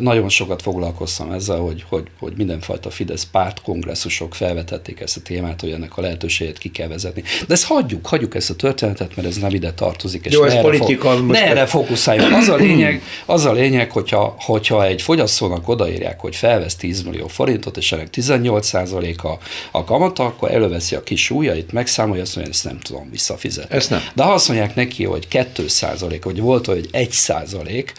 [0.00, 5.60] nagyon sokat foglalkoztam ezzel, hogy, hogy, hogy mindenfajta Fidesz párt kongresszusok felvetették ezt a témát,
[5.60, 7.22] hogy ennek a lehetőségét ki kell vezetni.
[7.46, 10.24] De ezt hagyjuk, hagyjuk ezt a történetet, mert ez nem ide tartozik.
[10.24, 11.10] És Jó, ez politika.
[11.10, 12.32] Fo- ne erre fókuszáljunk.
[12.32, 17.26] Az a lényeg, az a lényeg hogyha, hogyha egy fogyasztónak odaírják, hogy felvesz 10 millió
[17.26, 19.38] forintot, és ennek 18 a,
[19.70, 23.76] a kamata, akkor előveszi a kis ujjait, megszámolja, azt mondja, ezt nem tudom visszafizetni.
[23.76, 24.00] Ezt nem.
[24.14, 25.66] De ha azt mondják neki, hogy 2
[26.22, 27.92] hogy volt, hogy 1 százalék,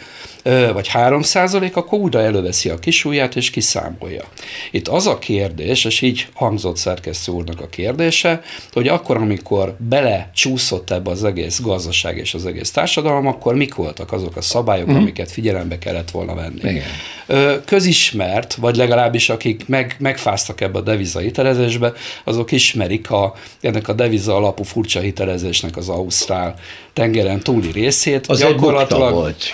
[0.72, 4.24] vagy 3 százalék, akkor újra előveszi a kisúját és kiszámolja.
[4.70, 10.30] Itt az a kérdés, és így hangzott szerkesztő úrnak a kérdése, hogy akkor, amikor bele
[10.34, 14.90] csúszott ebbe az egész gazdaság és az egész társadalom, akkor mik voltak azok a szabályok,
[14.90, 14.94] mm.
[14.94, 16.60] amiket figyelembe kellett volna venni.
[16.70, 17.60] Igen.
[17.64, 21.92] Közismert, vagy legalábbis akik meg, megfáztak ebbe a deviza hitelezésbe,
[22.24, 26.54] azok ismerik a, ennek a deviza alapú furcsa hitelezésnek az Ausztrál
[26.92, 28.26] tengeren túli részét.
[28.26, 29.44] Az gyakorlatilag, egy volt.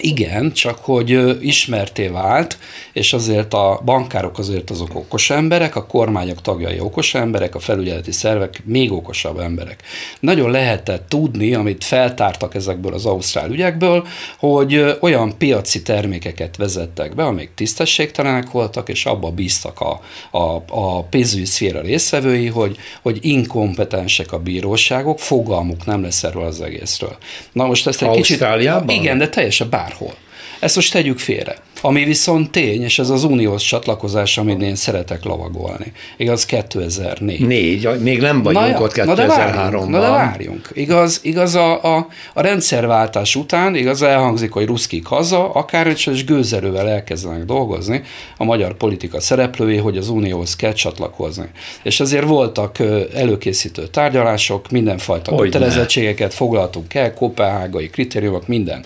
[0.00, 2.58] Igen, csak hogy ismerté vált,
[2.92, 8.12] és azért a bankárok azért azok okos emberek, a kormányok tagjai okos emberek, a felügyeleti
[8.12, 9.82] szervek még okosabb emberek.
[10.20, 14.06] Nagyon lehetett tudni, amit feltártak ezekből az ausztrál ügyekből,
[14.38, 21.02] hogy olyan piaci termékeket vezettek be, amik tisztességtelenek voltak, és abba bíztak a, a, a
[21.02, 27.16] pénzügyi szféra részvevői, hogy, hogy inkompetensek a bíróságok, fogalmuk nem lesz erről az egészről.
[27.52, 28.44] Na most ezt egy kicsit...
[28.86, 30.16] Igen, de teljesen bár bárhol.
[30.58, 31.56] Ezt most tegyük félre.
[31.80, 35.92] Ami viszont tény, és ez az uniós csatlakozás, amit én szeretek lovagolni.
[36.16, 37.46] Igaz, 2004.
[37.46, 39.86] Négy, még nem vagyunk na, ott 2003-ban.
[39.86, 40.70] Na de várjunk.
[40.74, 46.88] Igaz, igaz a, a, a rendszerváltás után, igaz elhangzik, hogy ruszkik haza, akár és gőzerővel
[46.88, 48.02] elkezdenek dolgozni
[48.36, 51.50] a magyar politika szereplői, hogy az unióhoz kell csatlakozni.
[51.82, 52.76] És ezért voltak
[53.14, 58.84] előkészítő tárgyalások, mindenfajta kötelezettségeket foglaltunk el, kopenhágai kritériumok, minden.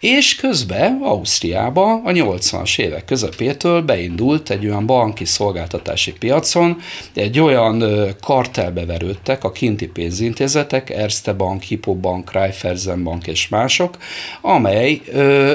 [0.00, 6.76] És közben Ausztriába a 80-as évek közepétől beindult egy olyan banki szolgáltatási piacon,
[7.14, 7.84] egy olyan
[8.20, 13.96] kartelbe verődtek a kinti pénzintézetek, Erste Bank, Hippo Bank, Raiffeisen Bank és mások,
[14.40, 15.00] amely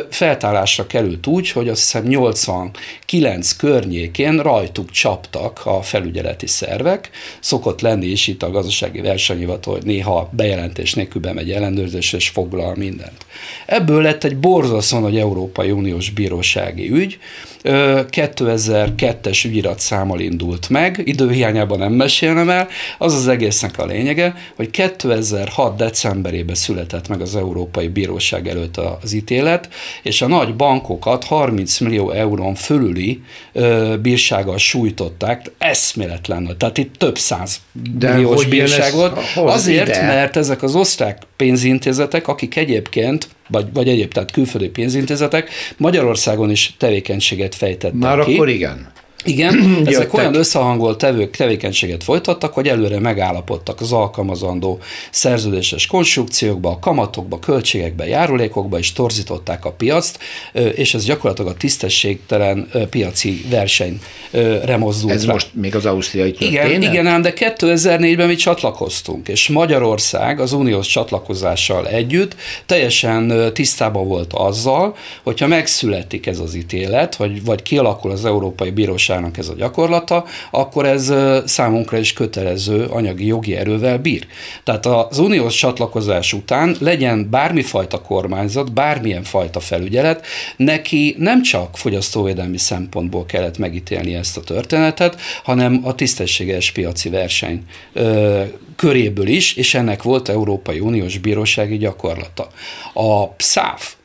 [0.09, 7.09] feltálásra került úgy, hogy azt hiszem 89 környékén rajtuk csaptak a felügyeleti szervek.
[7.39, 12.75] Szokott lenni is itt a gazdasági versenyhivatal, hogy néha bejelentés nélkül bemegy ellenőrzés és foglal
[12.75, 13.25] mindent.
[13.65, 16.09] Ebből lett egy borzasztó nagy Európai Uniós
[16.71, 17.19] bírósági ügy,
[17.63, 24.69] 2002-es ügyirat számmal indult meg, időhiányában nem mesélnem el, az az egésznek a lényege, hogy
[24.69, 25.75] 2006.
[25.75, 29.69] decemberében született meg az Európai Bíróság előtt az ítélet,
[30.03, 33.21] és a nagy bankokat 30 millió eurón fölüli
[34.01, 37.61] bírsággal sújtották, eszméletlen, tehát itt több száz
[37.99, 40.05] milliós bírság volt, azért, ide?
[40.05, 46.73] mert ezek az osztrák pénzintézetek, akik egyébként vagy, vagy egyéb, tehát külföldi pénzintézetek Magyarországon is
[46.77, 48.33] tevékenységet fejtettek Már ki.
[48.33, 48.91] akkor igen.
[49.23, 49.55] Igen,
[49.85, 54.79] ezek olyan összehangolt tevők, tevékenységet folytattak, hogy előre megállapodtak az alkalmazandó
[55.11, 60.19] szerződéses konstrukciókba, a kamatokba, költségekbe, járulékokba, és torzították a piact,
[60.75, 65.33] és ez gyakorlatilag a tisztességtelen piaci versenyre mozdult Ez rá.
[65.33, 66.67] most még az ausztriai történet?
[66.67, 74.07] Igen, igen, ám de 2004-ben mi csatlakoztunk, és Magyarország az uniós csatlakozással együtt teljesen tisztában
[74.07, 79.47] volt azzal, hogyha megszületik ez az ítélet, vagy, vagy kialakul az Európai Bíróság hatóságának ez
[79.47, 81.13] a gyakorlata, akkor ez
[81.45, 84.27] számunkra is kötelező anyagi jogi erővel bír.
[84.63, 90.25] Tehát az uniós csatlakozás után legyen bármifajta kormányzat, bármilyen fajta felügyelet,
[90.57, 97.63] neki nem csak fogyasztóvédelmi szempontból kellett megítélni ezt a történetet, hanem a tisztességes piaci verseny
[97.93, 98.43] ö,
[98.75, 102.47] köréből is, és ennek volt Európai Uniós Bírósági gyakorlata.
[102.93, 103.95] A PSZÁF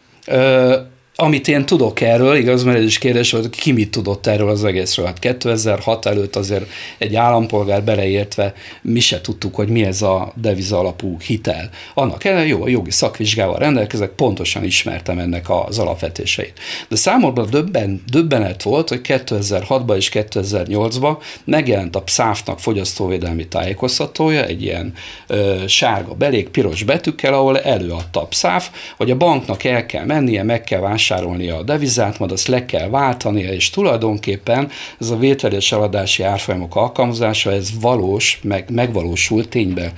[1.21, 4.65] amit én tudok erről, igaz, mert ez is kérdés volt, ki mit tudott erről az
[4.65, 5.07] egészről.
[5.07, 6.67] Hát 2006 előtt azért
[6.99, 11.71] egy állampolgár beleértve mi se tudtuk, hogy mi ez a deviza alapú hitel.
[11.95, 16.59] Annak ellenére jó, a jogi szakvizsgával rendelkezek, pontosan ismertem ennek az alapvetéseit.
[16.89, 24.63] De számomra döbben, döbbenet volt, hogy 2006-ban és 2008-ban megjelent a PSZÁF-nak fogyasztóvédelmi tájékoztatója, egy
[24.63, 24.93] ilyen
[25.27, 30.43] ö, sárga belék, piros betűkkel, ahol előadta a PSZÁF, hogy a banknak el kell mennie,
[30.43, 35.17] meg kell vásárolni vásárolnia a devizát, majd azt le kell váltania, és tulajdonképpen ez a
[35.17, 39.93] vételes eladási árfolyamok alkalmazása, ez valós, meg, megvalósult tényben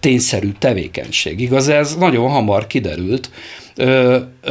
[0.00, 1.40] tényszerű tevékenység.
[1.40, 3.30] Igaz, ez nagyon hamar kiderült,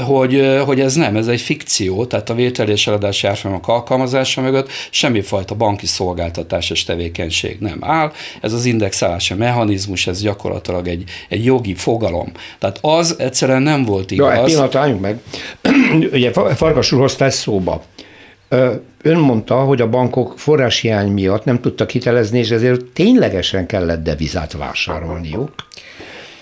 [0.05, 4.69] hogy, hogy ez nem, ez egy fikció, tehát a vételi és eladási árfolyamok alkalmazása mögött
[4.89, 8.12] semmifajta banki szolgáltatás és tevékenység nem áll.
[8.41, 12.31] Ez az indexálási mechanizmus, ez gyakorlatilag egy, egy jogi fogalom.
[12.59, 14.33] Tehát az egyszerűen nem volt igaz.
[14.33, 15.19] Ja, egy pillanat, álljunk meg.
[16.13, 17.83] Ugye Farkas úr hozta ezt szóba.
[19.01, 24.51] Ön mondta, hogy a bankok forráshiány miatt nem tudtak hitelezni, és ezért ténylegesen kellett devizát
[24.51, 25.51] vásárolniuk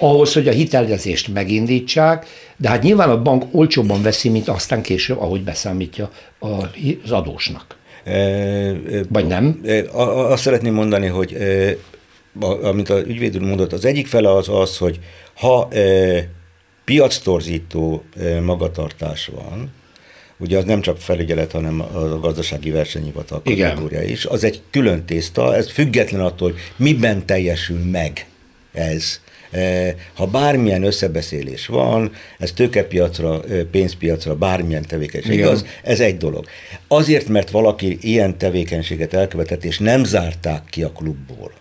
[0.01, 2.25] ahhoz, hogy a hitelezést megindítsák,
[2.61, 7.75] de hát nyilván a bank olcsóbban veszi, mint aztán később, ahogy beszámítja az adósnak.
[9.09, 9.61] Vagy nem?
[9.91, 11.37] Azt szeretném mondani, hogy
[12.61, 14.99] amit a ügyvéd mondott, az egyik fele az az, hogy
[15.33, 15.67] ha
[16.85, 18.03] piactorzító
[18.43, 19.71] magatartás van,
[20.37, 23.41] ugye az nem csak felügyelet, hanem a gazdasági versenyhivatal
[24.05, 28.27] is, az egy külön tészta, ez független attól, hogy miben teljesül meg
[28.71, 29.20] ez
[30.13, 35.47] ha bármilyen összebeszélés van, ez tőkepiacra, pénzpiacra, bármilyen tevékenység, Igen.
[35.47, 36.45] igaz, ez egy dolog.
[36.87, 41.51] Azért, mert valaki ilyen tevékenységet elkövetett, és nem zárták ki a klubból,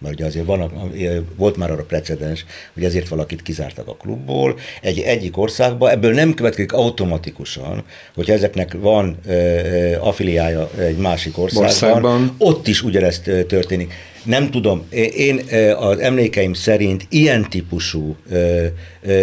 [0.00, 0.92] mert ugye azért van,
[1.36, 6.34] volt már arra precedens, hogy ezért valakit kizártak a klubból, egy egyik országba, ebből nem
[6.34, 7.84] következik automatikusan,
[8.14, 13.92] hogy ezeknek van ö, affiliája egy másik országban, országban, ott is ugyanezt történik.
[14.24, 15.40] Nem tudom, én
[15.76, 18.16] az emlékeim szerint ilyen típusú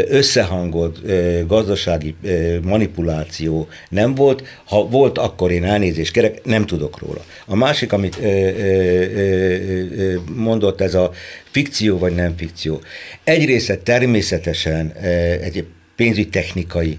[0.07, 1.01] összehangolt
[1.47, 2.15] gazdasági
[2.61, 4.43] manipuláció nem volt.
[4.65, 7.25] Ha volt, akkor én elnézést kérek, nem tudok róla.
[7.45, 8.19] A másik, amit
[10.35, 11.11] mondott, ez a
[11.51, 12.81] fikció vagy nem fikció.
[13.23, 14.91] Egyrészt természetesen
[15.41, 16.97] egy pénzügytechnikai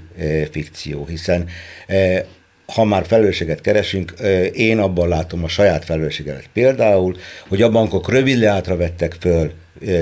[0.50, 1.48] fikció, hiszen
[2.72, 4.12] ha már felelősséget keresünk,
[4.52, 6.48] én abban látom a saját felelősségemet.
[6.52, 7.16] Például,
[7.48, 9.52] hogy a bankok rövid leátra vettek föl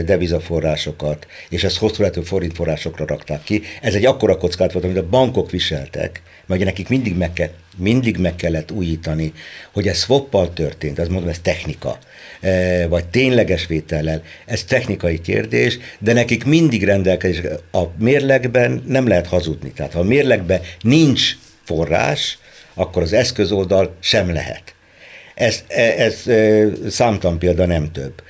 [0.05, 3.63] devizaforrásokat, és ezt hosszú lehető forintforrásokra rakták ki.
[3.83, 8.17] Ez egy akkora kockát volt, amit a bankok viseltek, mert nekik mindig meg, kell, mindig
[8.17, 9.33] meg kellett újítani,
[9.73, 11.99] hogy ez swappal történt, ez mondom, ez technika,
[12.89, 17.41] vagy tényleges vétellel, ez technikai kérdés, de nekik mindig rendelkezés,
[17.73, 19.73] a mérlegben nem lehet hazudni.
[19.73, 22.39] Tehát ha a mérlegben nincs forrás,
[22.77, 24.75] akkor az eszközoldal sem lehet.
[25.35, 28.23] Ez, ez, ez számtalan példa nem több.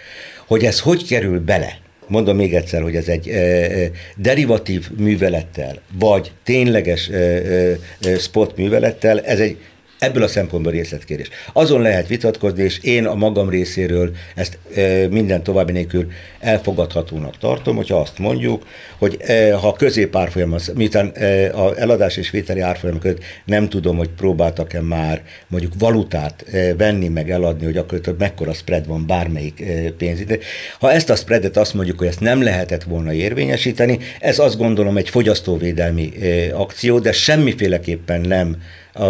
[0.46, 1.78] Hogy ez hogy kerül bele?
[2.06, 3.68] Mondom még egyszer, hogy ez egy e,
[4.16, 9.56] derivatív művelettel, vagy tényleges e, e, spot művelettel, ez egy
[9.98, 11.28] Ebből a szempontból részletkérdés.
[11.52, 16.06] Azon lehet vitatkozni, és én a magam részéről ezt e, minden további nélkül
[16.40, 18.66] elfogadhatónak tartom, hogyha azt mondjuk,
[18.98, 23.96] hogy e, ha középárfolyam, az, miután e, a eladás és vételi árfolyam között nem tudom,
[23.96, 29.06] hogy próbáltak-e már mondjuk valutát e, venni, meg eladni, hogy akkor hogy mekkora spread van
[29.06, 30.40] bármelyik e, pénzidő.
[30.78, 34.96] Ha ezt a spreadet azt mondjuk, hogy ezt nem lehetett volna érvényesíteni, ez azt gondolom
[34.96, 38.56] egy fogyasztóvédelmi e, akció, de semmiféleképpen nem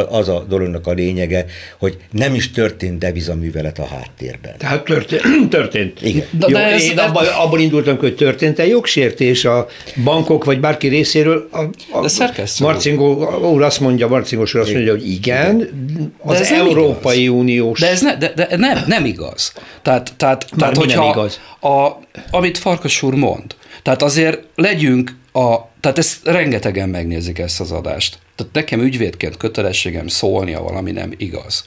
[0.08, 1.44] az a dolognak a lényege,
[1.78, 4.54] hogy nem is történt devizaművelet a háttérben.
[4.58, 5.22] Tehát történt.
[5.48, 6.02] történt.
[6.02, 6.24] Igen.
[6.30, 9.66] De, Jó, de ez, én abban, abban indultam, hogy történt-e jogsértés a
[10.04, 11.48] bankok vagy bárki részéről.
[11.52, 11.60] A,
[11.90, 12.64] a de szerkesztő.
[12.64, 17.36] Marcingó úr azt mondja, Marcingós úr azt mondja, hogy igen, de az ez Európai igaz.
[17.36, 17.80] Uniós.
[17.80, 19.52] De ez ne, de, de nem, nem igaz.
[19.82, 21.40] Tehát, tehát, tehát hogyha nem igaz?
[21.60, 21.88] A,
[22.30, 28.18] amit Farkas úr mond, tehát azért legyünk a, tehát ezt rengetegen megnézik ezt az adást.
[28.36, 31.64] Tehát nekem ügyvédként kötelességem szólnia valami nem igaz.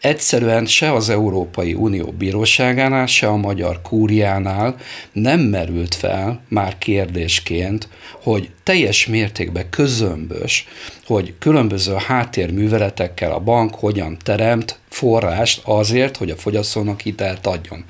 [0.00, 4.76] Egyszerűen se az Európai Unió bíróságánál, se a magyar kúriánál
[5.12, 7.88] nem merült fel már kérdésként,
[8.22, 10.68] hogy teljes mértékben közömbös,
[11.06, 17.84] hogy különböző háttérműveletekkel a bank hogyan teremt forrást azért, hogy a fogyasztónak hitelt adjon.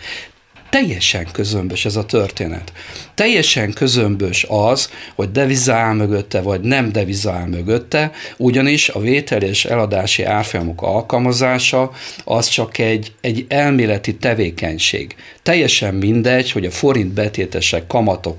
[0.71, 2.73] Teljesen közömbös ez a történet.
[3.15, 9.43] Teljesen közömbös az, hogy deviza áll mögötte, vagy nem deviza áll mögötte, ugyanis a vétel
[9.43, 11.91] és eladási árfolyamok alkalmazása
[12.25, 15.17] az csak egy, egy elméleti tevékenység.
[15.43, 18.37] Teljesen mindegy, hogy a forint betétesek kamatok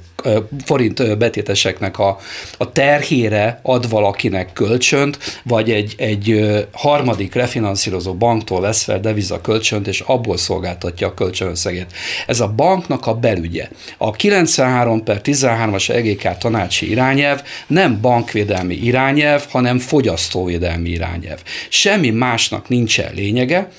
[0.66, 2.18] forint betéteseknek a,
[2.58, 6.40] a terhére ad valakinek kölcsönt, vagy egy, egy
[6.72, 11.94] harmadik refinanszírozó banktól vesz fel deviza kölcsönt, és abból szolgáltatja a kölcsönösszegét.
[12.28, 13.70] Ez a banknak a belügye.
[13.98, 21.40] A 93 per 13-as EGK tanácsi irányelv nem bankvédelmi irányelv, hanem fogyasztóvédelmi irányelv.
[21.70, 23.70] Semmi másnak nincsen lényege,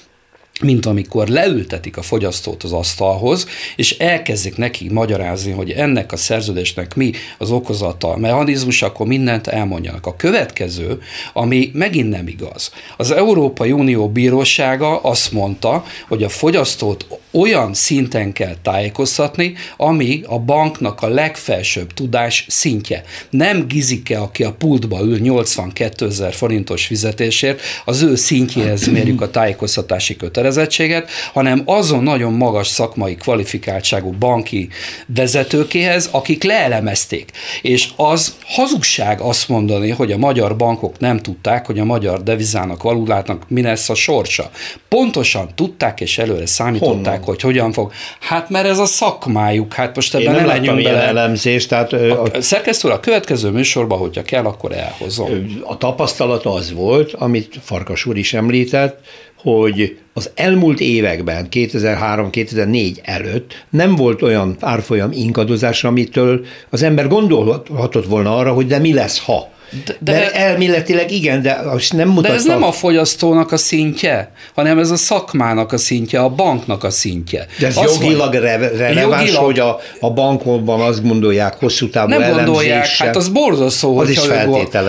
[0.60, 3.46] mint amikor leültetik a fogyasztót az asztalhoz,
[3.76, 9.46] és elkezdik neki magyarázni, hogy ennek a szerződésnek mi az okozata, a mechanizmus, akkor mindent
[9.46, 10.06] elmondjanak.
[10.06, 11.00] A következő,
[11.32, 12.72] ami megint nem igaz.
[12.96, 20.38] Az Európai Unió bírósága azt mondta, hogy a fogyasztót olyan szinten kell tájékoztatni, ami a
[20.38, 23.04] banknak a legfelsőbb tudás szintje.
[23.30, 29.30] Nem Gizike, aki a pultba ül 82 ezer forintos fizetésért, az ő szintjéhez mérjük a
[29.30, 34.68] tájékoztatási kötelezettséget, hanem azon nagyon magas szakmai kvalifikáltságú banki
[35.06, 37.30] vezetőkéhez, akik leelemezték.
[37.62, 42.82] És az hazugság azt mondani, hogy a magyar bankok nem tudták, hogy a magyar devizának,
[42.82, 44.50] valutátnak mi lesz a sorsa.
[44.88, 47.40] Pontosan tudták és előre számították, Honnan?
[47.40, 47.92] hogy hogyan fog.
[48.20, 51.02] Hát mert ez a szakmájuk, hát most ebben nem legyünk bele.
[51.02, 51.92] elemzést, tehát...
[51.92, 55.60] A, a, szerkesztő a következő műsorban, hogyha kell, akkor elhozom.
[55.64, 59.00] A tapasztalata az volt, amit Farkas úr is említett,
[59.42, 68.06] hogy az elmúlt években, 2003-2004 előtt nem volt olyan árfolyam inkadozás, amitől az ember gondolhatott
[68.06, 69.50] volna arra, hogy de mi lesz, ha.
[69.84, 72.28] De, de, de elméletileg igen, de azt nem mutatta.
[72.28, 76.84] De ez nem a fogyasztónak a szintje, hanem ez a szakmának a szintje, a banknak
[76.84, 77.46] a szintje.
[77.58, 82.34] De ez azt jogilag releváns, jogilag, hogy a, a bankokban azt gondolják hosszú távú Nem
[82.34, 84.30] gondolják, hát az borzasztó, az is ő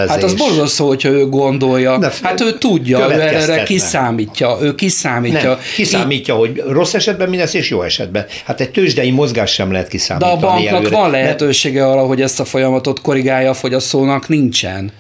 [0.08, 1.98] Hát az borzasztó, hogyha ő gondolja.
[1.98, 5.50] De, hát ő tudja, ő erre kiszámítja, ő kiszámítja.
[5.50, 8.26] Nem, kiszámítja, hogy rossz esetben mi lesz, és jó esetben.
[8.46, 10.40] Hát egy tőzsdei mozgás sem lehet kiszámítani.
[10.40, 10.96] De a banknak előre.
[10.96, 14.73] van lehetősége arra, hogy ezt a folyamatot korrigálja a fogyasztónak, nincsen.
[14.74, 14.92] Igen.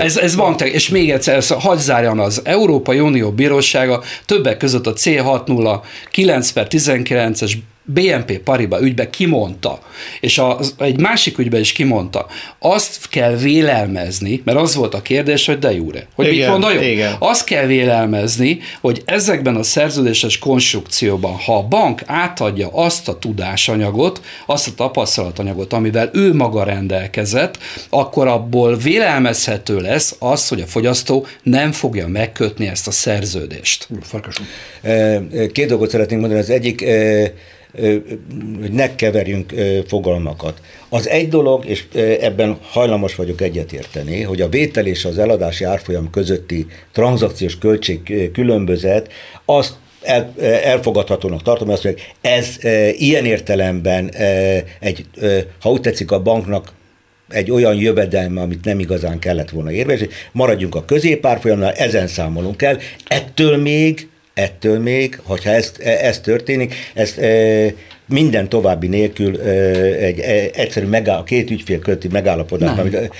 [0.00, 4.92] Ez, ez van, és még egyszer, hadd zárjam az Európai Unió Bírósága többek között a
[4.92, 7.52] C609 per 19-es
[7.90, 9.78] BNP Pariba ügybe kimondta,
[10.20, 12.26] és az, egy másik ügybe is kimondta,
[12.58, 16.90] azt kell vélelmezni, mert az volt a kérdés, hogy de jure, hogy igen, mit mondja
[16.90, 17.16] igen.
[17.18, 24.20] Azt kell vélelmezni, hogy ezekben a szerződéses konstrukcióban, ha a bank átadja azt a tudásanyagot,
[24.46, 27.58] azt a tapasztalatanyagot, amivel ő maga rendelkezett,
[27.90, 33.88] akkor abból vélelmezhető lesz az, hogy a fogyasztó nem fogja megkötni ezt a szerződést.
[34.02, 34.48] Farkasunk.
[35.52, 36.42] Két dolgot szeretnénk mondani.
[36.42, 36.84] Az egyik
[38.60, 39.54] hogy ne keverjünk
[39.86, 40.60] fogalmakat.
[40.88, 41.84] Az egy dolog, és
[42.20, 49.12] ebben hajlamos vagyok egyetérteni, hogy a vétel és az eladási árfolyam közötti tranzakciós költség különbözet,
[49.44, 54.24] azt el, elfogadhatónak tartom, azt, hogy ez e, ilyen értelemben e,
[54.80, 55.26] egy, e,
[55.60, 56.72] ha úgy tetszik, a banknak
[57.28, 62.78] egy olyan jövedelme, amit nem igazán kellett volna érvényesíteni, maradjunk a középárfolyamnál, ezen számolunk el,
[63.06, 64.08] ettől még,
[64.38, 67.72] ettől még, hogyha ez, ez történik, ezt e,
[68.08, 69.48] minden további nélkül e,
[69.94, 73.10] egy e, egyszerű megáll, két ügyfél közti megállapodás, amit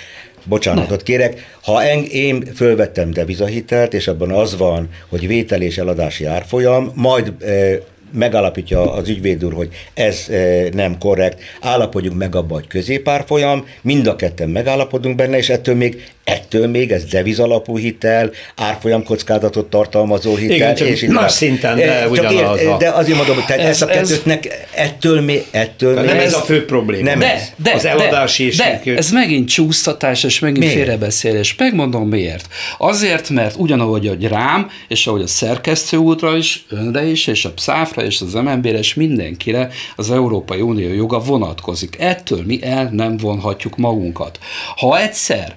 [0.45, 6.25] bocsánatot kérek, ha en, én fölvettem devizahitelt, és abban az van, hogy vétel és eladási
[6.25, 7.79] árfolyam, majd e,
[8.13, 14.07] megállapítja az ügyvéd úr, hogy ez e, nem korrekt, állapodjunk meg abban, hogy középárfolyam, mind
[14.07, 20.37] a ketten megállapodunk benne, és ettől még ettől még ez devizalapú hitel, árfolyam kockázatot tartalmazó
[20.37, 20.57] hitel.
[20.57, 22.61] Igen, csak és más szinten, de ugyanaz.
[22.61, 26.05] Ér, de azért mondom, hogy ez, ezt a kettőtnek ettől még, ettől még.
[26.05, 27.05] Nem ez, a fő probléma.
[27.05, 27.53] Nem de, ez.
[27.57, 30.75] De, az eladási de, és de, de ez megint csúsztatás, és megint miért?
[30.75, 31.55] félrebeszélés.
[31.55, 32.47] Megmondom miért.
[32.79, 37.51] Azért, mert ugyanahogy hogy rám, és ahogy a szerkesztő útra is, önre is, és a
[37.51, 41.97] pszáfra, és az MNB-re, és mindenkire az Európai Unió joga vonatkozik.
[41.99, 44.39] Ettől mi el nem vonhatjuk magunkat.
[44.77, 45.57] Ha egyszer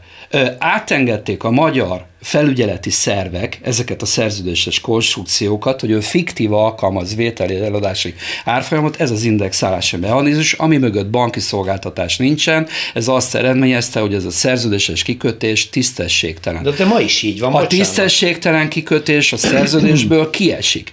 [0.57, 8.13] átengedték a magyar felügyeleti szervek ezeket a szerződéses konstrukciókat, hogy ő fiktív alkalmaz vételi eladási
[8.45, 14.25] árfolyamot, ez az indexálási mechanizmus, ami mögött banki szolgáltatás nincsen, ez azt eredményezte, hogy ez
[14.25, 16.63] a szerződéses kikötés tisztességtelen.
[16.63, 17.49] De, de ma is így van.
[17.49, 17.69] A bocsánat.
[17.69, 20.91] tisztességtelen kikötés a szerződésből kiesik.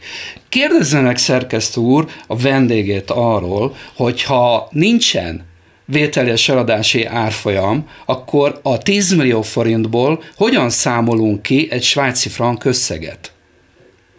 [0.48, 5.47] Kérdezzenek szerkesztő úr a vendégét arról, hogyha nincsen
[5.90, 13.32] vételes eladási árfolyam, akkor a 10 millió forintból hogyan számolunk ki egy svájci frank összeget?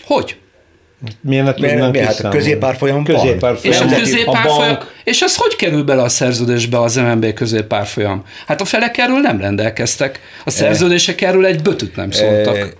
[0.05, 0.37] Hogy?
[1.21, 3.75] Milyen mi, mi, hát a középárfolyam középárfolyam.
[3.75, 8.23] És a középárfolyam, a és az hogy kerül bele a szerződésbe az MNB középárfolyam?
[8.47, 10.19] Hát a felek erről nem rendelkeztek.
[10.45, 12.77] A szerződések erről egy bötüt nem szóltak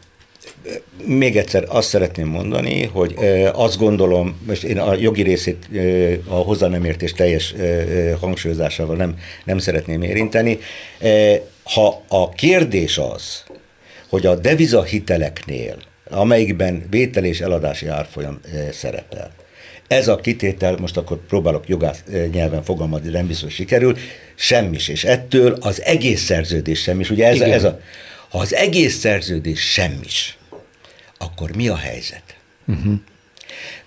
[1.05, 3.15] még egyszer azt szeretném mondani, hogy
[3.53, 5.70] azt gondolom, most én a jogi részét
[6.28, 7.55] a hozzá nem értés teljes
[8.20, 10.59] hangsúlyozásával nem, nem szeretném érinteni.
[11.63, 13.43] Ha a kérdés az,
[14.09, 15.76] hogy a devizahiteleknél,
[16.09, 18.39] amelyikben vétel és eladási árfolyam
[18.72, 19.32] szerepel,
[19.88, 23.97] ez a kitétel, most akkor próbálok jogász nyelven fogalmazni, nem biztos sikerül,
[24.36, 27.09] semmis, és ettől az egész szerződés semmis.
[27.09, 27.80] Ugye ez, ez a,
[28.30, 30.38] ha az egész szerződés semmis,
[31.20, 32.24] akkor mi a helyzet?
[32.67, 32.93] Uh-huh.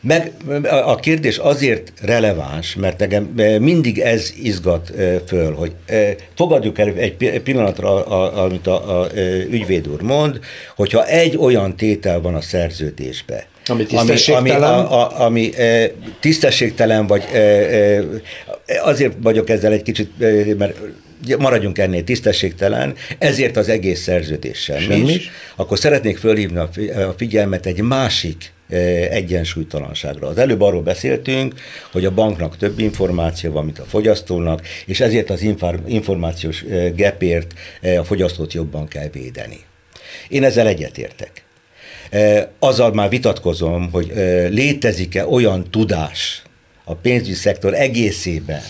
[0.01, 0.33] Meg
[0.71, 3.25] a kérdés azért releváns, mert nekem
[3.61, 4.93] mindig ez izgat
[5.27, 5.73] föl, hogy
[6.35, 8.05] fogadjuk el egy pillanatra,
[8.43, 9.09] amit a, a
[9.51, 10.41] ügyvéd úr mond,
[10.77, 14.63] hogyha egy olyan tétel van a szerződésbe, ami tisztességtelen?
[14.63, 18.03] Ami, a, a, ami e, tisztességtelen, vagy e, e,
[18.83, 20.11] azért vagyok ezzel egy kicsit,
[20.59, 20.79] mert
[21.39, 24.81] maradjunk ennél tisztességtelen, ezért az egész szerződés semmi.
[24.81, 25.21] semmi.
[25.57, 28.77] Akkor szeretnék fölhívni a figyelmet egy másik e,
[29.11, 30.29] egyensúlytalanságra.
[30.29, 31.55] Az előbb arról beszéltünk,
[31.93, 35.47] hogy a banknak több információ van, mint a fogyasztónak, és ezért az
[35.87, 39.61] információs e, gepért e, a fogyasztót jobban kell védeni.
[40.29, 41.45] Én ezzel egyetértek.
[42.59, 44.13] Azzal már vitatkozom, hogy
[44.51, 46.43] létezik-e olyan tudás
[46.85, 48.63] a pénzügyi szektor egészében,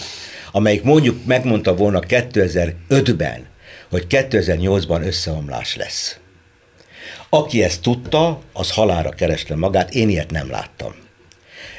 [0.53, 3.47] amelyik mondjuk megmondta volna 2005-ben,
[3.91, 6.17] hogy 2008-ban összeomlás lesz.
[7.29, 10.95] Aki ezt tudta, az halára kereste magát, én ilyet nem láttam.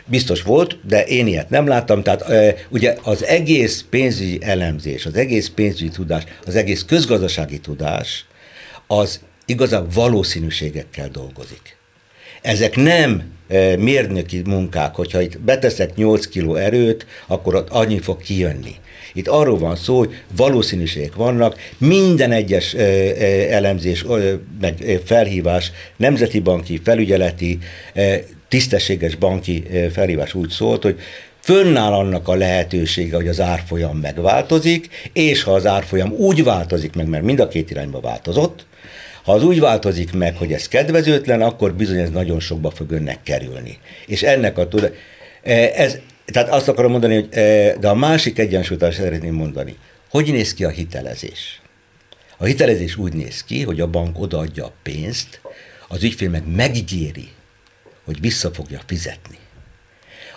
[0.06, 2.04] Biztos volt, de én ilyet nem láttam.
[2.04, 2.26] Tehát
[2.70, 8.26] ugye az egész pénzügyi elemzés, az egész pénzügyi tudás, az egész közgazdasági tudás,
[8.88, 11.78] az igazából valószínűségekkel dolgozik.
[12.42, 13.32] Ezek nem
[13.78, 18.76] mérnöki munkák, hogyha itt beteszek 8 kg erőt, akkor ott annyi fog kijönni.
[19.14, 22.74] Itt arról van szó, hogy valószínűségek vannak, minden egyes
[23.49, 24.06] elemzés,
[24.62, 27.58] meg felhívás, nemzeti banki, felügyeleti,
[28.47, 30.99] tisztességes banki felhívás úgy szólt, hogy
[31.39, 37.08] fönnáll annak a lehetősége, hogy az árfolyam megváltozik, és ha az árfolyam úgy változik meg,
[37.08, 38.66] mert mind a két irányba változott,
[39.24, 43.24] ha az úgy változik meg, hogy ez kedvezőtlen, akkor bizony ez nagyon sokba fog önnek
[43.24, 43.78] kerülni.
[44.06, 44.94] És ennek a tud,
[45.44, 49.78] e, ez, tehát azt akarom mondani, hogy e, de a másik egyensúlyt szeretném mondani.
[50.10, 51.62] Hogy néz ki a hitelezés?
[52.38, 55.42] A hitelezés úgy néz ki, hogy a bank odaadja a pénzt,
[55.88, 57.28] az ügyfél meg megígéri,
[58.06, 59.38] hogy vissza fogja fizetni.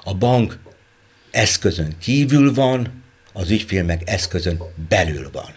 [0.04, 0.58] A bank
[1.30, 5.50] eszközön kívül van, az ügyfél meg eszközön belül van.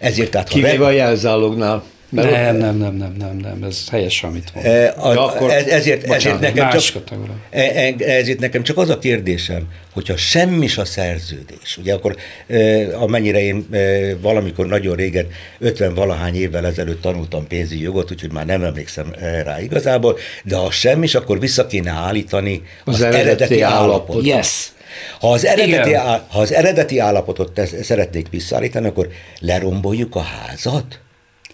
[0.00, 0.80] Ezért tehát, ha Kivéve reg...
[0.80, 1.84] a jelzálognál.
[2.12, 4.72] Mert nem, nem, nem, nem, nem, nem, ez helyes, amit mondom.
[4.72, 7.02] E, a, ja, akkor, ez, ezért, bocsánat, ezért, nekem csak,
[7.50, 12.86] e, e, ezért nekem csak az a kérdésem, hogyha semmis a szerződés, ugye akkor e,
[12.98, 13.78] amennyire én e,
[14.20, 15.26] valamikor nagyon régen,
[15.58, 20.70] 50 valahány évvel ezelőtt tanultam pénzügyi jogot, úgyhogy már nem emlékszem rá igazából, de ha
[20.70, 24.26] semmis, akkor vissza kéne állítani az, az eredeti, eredeti állapot.
[24.26, 24.72] Yes.
[25.20, 29.08] Ha az eredeti, á, ha az eredeti állapotot szeretnék visszaállítani, akkor
[29.40, 31.00] leromboljuk a házat?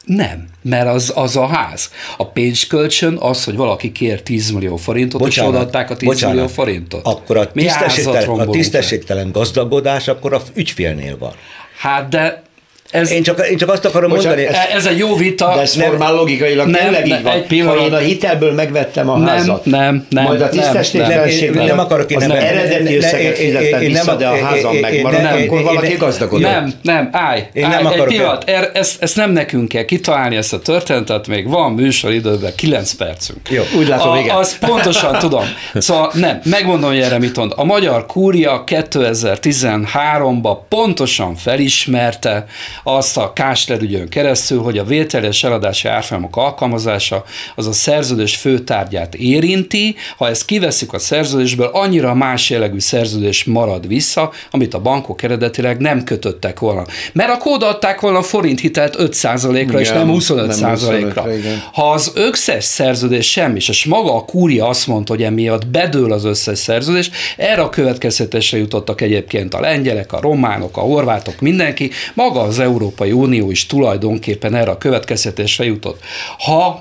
[0.09, 1.90] Nem, mert az, az a ház.
[2.16, 6.34] A pénzkölcsön az, hogy valaki kér 10 millió forintot, bocsánat, és odaadták a 10 bocsánat,
[6.34, 7.06] millió forintot.
[7.06, 11.32] Akkor a tisztességtelen, a tisztességtelen gazdagodás akkor a ügyfélnél van.
[11.78, 12.42] Hát de
[12.91, 14.57] ez, én, csak, én csak azt akarom Bocsánat, mondani.
[14.57, 15.55] Ez, ez egy jó vita.
[15.55, 17.32] De ez nem, formál logikailag nem, tényleg így van.
[17.32, 17.78] Egy pillanat.
[17.78, 21.66] Ha én a hitelből megvettem a nem, házat, nem, nem, majd a tisztességtelenség nem, nem,
[21.66, 26.51] nem akarok én nem, eredeti összeget fizettem vissza, de a házam megmarad, akkor valaki gazdagodott.
[26.51, 30.36] Nem, nem, állj, én állj, nem egy pillanat, er, ezt, ezt nem nekünk kell kitalálni
[30.36, 33.51] ezt a történetet, még van műsoridőben 9 percünk.
[33.51, 34.36] Jó, úgy látom, igen.
[34.36, 35.45] Azt pontosan tudom.
[35.74, 37.53] Szóval nem, megmondom, hogy erre mit mond.
[37.57, 42.47] A magyar kúria 2013-ban pontosan felismerte
[42.83, 47.24] azt a kás ügyön keresztül, hogy a vételes eladási árfolyamok alkalmazása
[47.55, 53.87] az a szerződés főtárgyát érinti, ha ezt kiveszük a szerződésből, annyira más jellegű szerződés marad
[53.87, 56.85] vissza, amit a bankok eredetileg nem kötöttek volna.
[57.12, 61.26] Mert akkor odaadták volna a forint hitelt 5%-ra, és nem 25%-ra.
[61.72, 66.24] Ha az összes szerződés semmi, és maga a kúria azt mondta, hogy emiatt bedől az
[66.24, 72.41] összes szerződés, erre a következtetésre jutottak egyébként a lengyelek, a románok, a horvátok, mindenki, maga
[72.41, 76.00] az Európai Unió is tulajdonképpen erre a következtetésre jutott.
[76.38, 76.80] Ha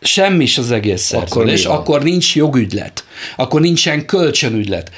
[0.00, 3.04] semmi is az egész szerződés, akkor, akkor nincs jogügylet,
[3.36, 4.90] akkor nincsen kölcsönügylet.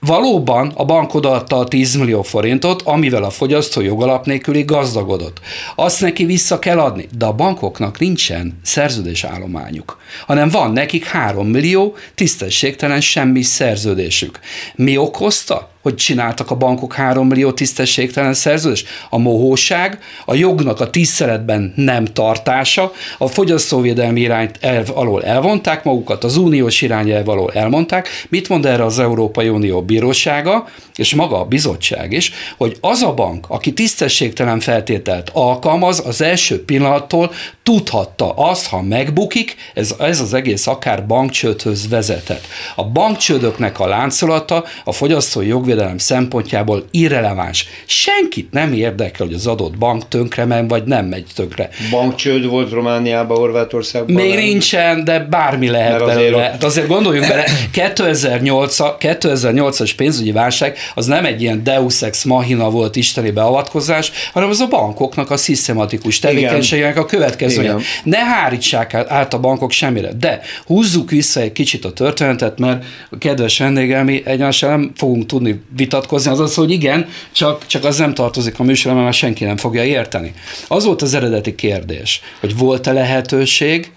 [0.00, 5.40] Valóban a bank odaadta a 10 millió forintot, amivel a fogyasztó jogalap nélküli gazdagodott.
[5.76, 11.96] Azt neki vissza kell adni, de a bankoknak nincsen szerződésállományuk, hanem van nekik 3 millió
[12.14, 14.38] tisztességtelen semmi szerződésük.
[14.74, 15.70] Mi okozta?
[15.82, 18.84] Hogy csináltak a bankok 3 millió tisztességtelen szerződés?
[19.10, 26.24] A mohóság, a jognak a tiszteletben nem tartása, a fogyasztóvédelmi irányt el, alól elvonták magukat,
[26.24, 28.08] az uniós irányelv alól elmondták.
[28.28, 33.14] Mit mond erre az Európai Unió bírósága, és maga a bizottság is, hogy az a
[33.14, 40.34] bank, aki tisztességtelen feltételt alkalmaz, az első pillanattól tudhatta azt, ha megbukik, ez, ez az
[40.34, 42.46] egész akár bankcsődhöz vezetett.
[42.76, 47.68] A bankcsődöknek a láncolata a fogyasztói jogvédelem szempontjából irreleváns.
[47.86, 51.68] Senkit nem érdekel, hogy az adott bank tönkre men, vagy nem megy tönkre.
[51.90, 54.14] Bankcsőd volt Romániában, Horvátországban?
[54.14, 54.44] Még nem?
[54.44, 56.36] nincsen, de bármi lehet Mert belőle.
[56.36, 56.62] Azért, ott...
[56.62, 62.96] azért gondoljunk bele, 2008, 2008-as pénzügyi válság az nem egy ilyen deus ex machina volt
[62.96, 67.80] isteni beavatkozás, hanem az a bankoknak a szisztematikus tevékenységének a következő igen.
[68.04, 73.18] Ne hárítsák át a bankok semmire, de húzzuk vissza egy kicsit a történetet, mert a
[73.18, 77.98] kedves vendégem, mi egyáltalán nem fogunk tudni vitatkozni, az az, hogy igen, csak, csak az
[77.98, 80.34] nem tartozik a műsorra, mert senki nem fogja érteni.
[80.68, 83.90] Az volt az eredeti kérdés, hogy volt-e lehetőség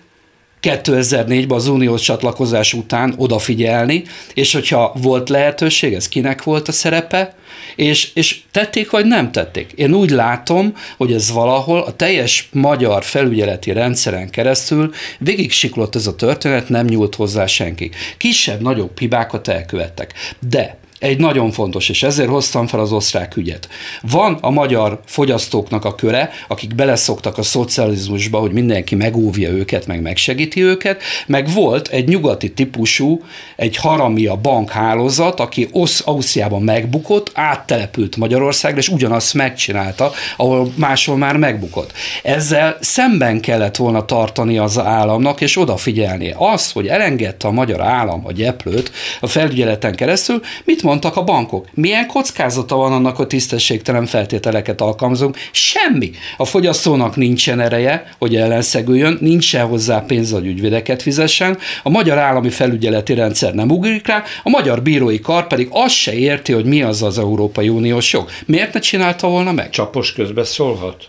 [0.62, 4.04] 2004-ben az uniós csatlakozás után odafigyelni,
[4.34, 7.36] és hogyha volt lehetőség, ez kinek volt a szerepe,
[7.76, 9.72] és, és tették vagy nem tették.
[9.76, 16.08] Én úgy látom, hogy ez valahol a teljes magyar felügyeleti rendszeren keresztül végig siklott ez
[16.08, 17.92] a történet, nem nyúlt hozzá senki.
[18.18, 20.14] Kisebb-nagyobb hibákat elkövettek.
[20.50, 23.70] De egy nagyon fontos, és ezért hoztam fel az osztrák ügyet.
[24.02, 30.02] Van a magyar fogyasztóknak a köre, akik beleszoktak a szocializmusba, hogy mindenki megóvja őket, meg
[30.02, 33.24] megsegíti őket, meg volt egy nyugati típusú,
[33.56, 41.38] egy haramia bankhálózat, aki Osz Ausztriában megbukott, áttelepült Magyarországra, és ugyanazt megcsinálta, ahol máshol már
[41.38, 41.92] megbukott.
[42.24, 46.34] Ezzel szemben kellett volna tartani az államnak, és odafigyelni.
[46.38, 51.68] Az, hogy elengedte a magyar állam a gyeplőt a felügyeleten keresztül, mit mondtak a bankok.
[51.74, 55.38] Milyen kockázata van annak, hogy tisztességtelen feltételeket alkalmazunk?
[55.52, 56.12] Semmi.
[56.38, 62.50] A fogyasztónak nincsen ereje, hogy ellenszegüljön, nincsen hozzá pénz, hogy ügyvédeket fizessen, a magyar állami
[62.50, 66.82] felügyeleti rendszer nem ugrik rá, a magyar bírói kar pedig azt se érti, hogy mi
[66.82, 68.30] az az Európai Uniós jog.
[68.46, 69.70] Miért ne csinálta volna meg?
[69.70, 71.04] Csapos közbe szólhat.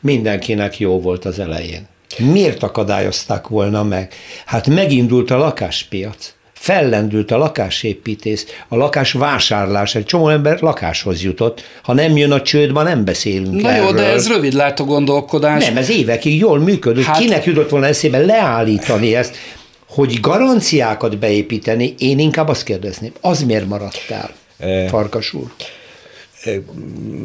[0.00, 1.86] Mindenkinek jó volt az elején.
[2.18, 4.14] Miért akadályozták volna meg?
[4.44, 6.33] Hát megindult a lakáspiac
[6.64, 11.62] fellendült a lakásépítés, a lakásvásárlás, egy csomó ember lakáshoz jutott.
[11.82, 13.84] Ha nem jön a csődbe, nem beszélünk Na erről.
[13.84, 15.64] jó, de ez rövid látó gondolkodás.
[15.64, 17.04] Nem, ez évekig jól működött.
[17.04, 17.18] Hát...
[17.18, 19.36] Kinek jutott volna eszébe leállítani ezt,
[19.88, 24.30] hogy garanciákat beépíteni, én inkább azt kérdezném, az miért maradtál,
[24.88, 25.50] Farkas úr?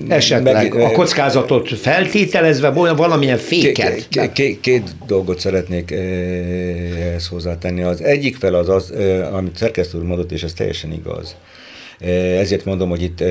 [0.07, 4.07] Esetleg meg, a kockázatot feltételezve valamilyen féket.
[4.09, 7.81] Két, két, két dolgot szeretnék ehhez hozzátenni.
[7.81, 8.93] Az egyik fel az az,
[9.31, 11.35] amit szerkesztő úr mondott, és ez teljesen igaz.
[12.37, 13.23] Ezért mondom, hogy itt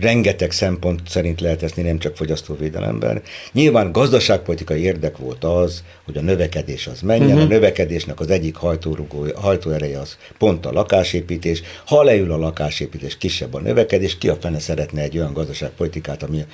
[0.00, 3.22] rengeteg szempont szerint lehet ezt nem csak fogyasztóvédelemben.
[3.52, 7.42] Nyilván gazdaságpolitikai érdek volt az, hogy a növekedés az menjen, uh-huh.
[7.42, 11.62] a növekedésnek az egyik hajtórugó, hajtóereje az pont a lakásépítés.
[11.86, 16.44] Ha leül a lakásépítés, kisebb a növekedés, ki a fene szeretne egy olyan gazdaságpolitikát, ami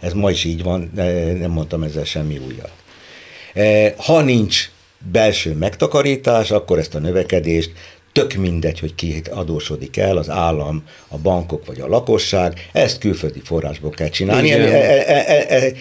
[0.00, 0.90] ez ma is így van,
[1.38, 2.72] nem mondtam ezzel semmi újat.
[3.96, 4.70] Ha nincs
[5.12, 7.70] belső megtakarítás, akkor ezt a növekedést
[8.12, 13.40] tök mindegy, hogy ki adósodik el, az állam, a bankok vagy a lakosság, ezt külföldi
[13.44, 14.52] forrásból kell csinálni.
[14.52, 15.72] E, e, e, e,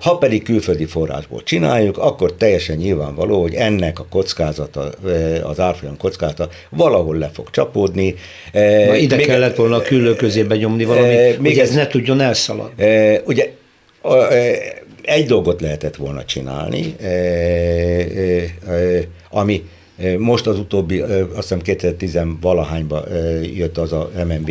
[0.00, 4.90] ha pedig külföldi forrásból csináljuk, akkor teljesen nyilvánvaló, hogy ennek a kockázata,
[5.42, 8.14] az árfolyam kockázata valahol le fog csapódni.
[8.52, 11.86] Na, ide még, kellett volna a küllő közébe nyomni valamit, még hogy ez, ez ne
[11.86, 12.84] tudjon elszaladni.
[13.24, 13.50] Ugye
[15.02, 16.96] egy dolgot lehetett volna csinálni,
[19.30, 19.64] ami
[20.18, 23.04] most az utóbbi, azt hiszem 2010 valahányban
[23.54, 24.50] jött az a MNB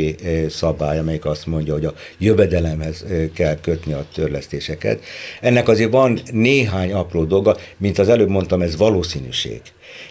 [0.50, 5.00] szabály, amelyik azt mondja, hogy a jövedelemhez kell kötni a törlesztéseket.
[5.42, 9.62] Ennek azért van néhány apró dolga, mint az előbb mondtam, ez valószínűség.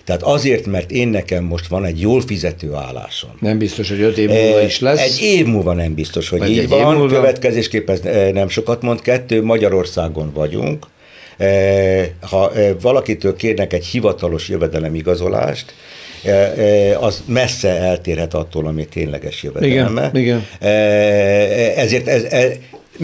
[0.05, 3.31] Tehát azért, mert én nekem most van egy jól fizető állásom.
[3.41, 5.01] Nem biztos, hogy öt év múlva is lesz.
[5.01, 6.97] Egy év múlva nem biztos, hogy Vagy így van.
[6.97, 7.15] Múlva...
[7.15, 7.99] Következésképpen
[8.33, 9.01] nem sokat mond.
[9.01, 10.87] Kettő, Magyarországon vagyunk
[12.21, 15.75] ha eh, valakitől kérnek egy hivatalos jövedelemigazolást,
[16.25, 20.11] eh, az messze eltérhet attól, ami tényleges jövedelme.
[20.13, 20.71] Igen, igen.
[21.77, 22.53] Ezért ez, ez,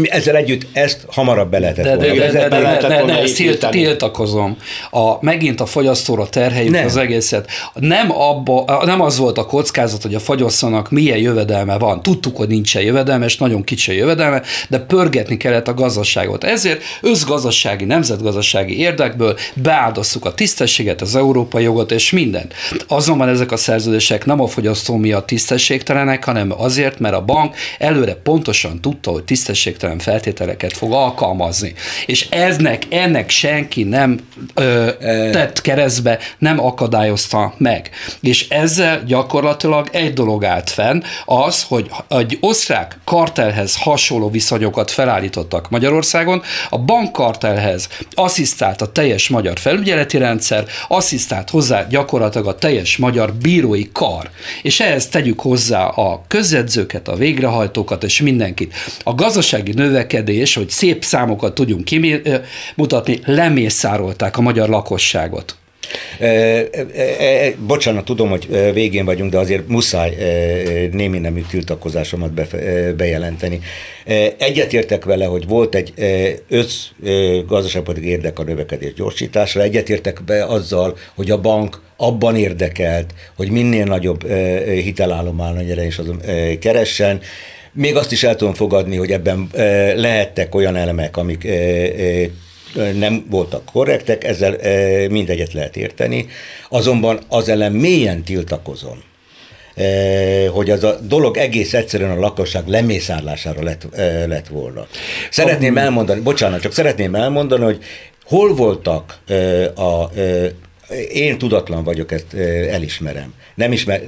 [0.02, 2.14] ezzel együtt ezt hamarabb be lehetett de, volna.
[2.14, 4.56] De, de, de, de, de, de, de ezt tilt, tiltakozom.
[4.90, 6.84] A, megint a fogyasztóra terheljük nem.
[6.84, 7.50] az egészet.
[7.74, 12.02] Nem, abba, nem az volt a kockázat, hogy a fogyasztónak milyen jövedelme van.
[12.02, 16.44] Tudtuk, hogy nincsen jövedelme, és nagyon kicsi a jövedelme, de pörgetni kellett a gazdaságot.
[16.44, 22.54] Ezért összgazdasági, nemzetgazdasági érdekből beáldozzuk a tisztességet, az európai jogot és mindent.
[22.88, 28.14] Azonban ezek a szerződések nem a fogyasztó miatt tisztességtelenek, hanem azért, mert a bank előre
[28.14, 31.74] pontosan tudta, hogy tisztesség tisztességtelen feltételeket fog alkalmazni.
[32.06, 34.18] És eznek, ennek senki nem
[34.54, 34.90] ö,
[35.32, 37.90] tett keresztbe, nem akadályozta meg.
[38.20, 45.70] És ezzel gyakorlatilag egy dolog állt fenn, az, hogy egy osztrák kartelhez hasonló viszonyokat felállítottak
[45.70, 53.32] Magyarországon, a bankkartelhez asszisztált a teljes magyar felügyeleti rendszer, asszisztált hozzá gyakorlatilag a teljes magyar
[53.32, 54.30] bírói kar.
[54.62, 58.74] És ehhez tegyük hozzá a közjegyzőket, a végrehajtókat és mindenkit.
[59.04, 65.56] A gazdasági növekedés, hogy szép számokat tudjunk kimutatni, lemészárolták a magyar lakosságot.
[66.18, 66.86] E, e,
[67.18, 70.16] e, bocsánat, tudom, hogy végén vagyunk, de azért muszáj
[70.92, 72.46] némi nemű tiltakozásomat be,
[72.96, 73.60] bejelenteni.
[74.38, 75.92] Egyetértek vele, hogy volt egy
[76.48, 76.86] össz
[77.46, 83.84] gazdaságpolitikai érdek a növekedés gyorsításra, egyetértek be azzal, hogy a bank abban érdekelt, hogy minél
[83.84, 84.32] nagyobb
[84.66, 86.20] hitelállomány is azon
[86.60, 87.20] keressen,
[87.72, 89.48] még azt is el tudom fogadni, hogy ebben
[89.96, 91.48] lehettek olyan elemek, amik
[92.94, 94.56] nem voltak korrektek, ezzel
[95.08, 96.26] mindegyet lehet érteni,
[96.68, 99.02] azonban az ellen mélyen tiltakozom,
[100.50, 103.86] hogy az a dolog egész egyszerűen a lakosság lemészárlására lett,
[104.26, 104.86] lett volna.
[105.30, 107.78] Szeretném elmondani, bocsánat, csak szeretném elmondani, hogy
[108.24, 109.18] hol voltak
[109.76, 110.10] a
[111.12, 112.34] én tudatlan vagyok, ezt
[112.70, 113.34] elismerem.
[113.54, 114.02] Nem, ismer,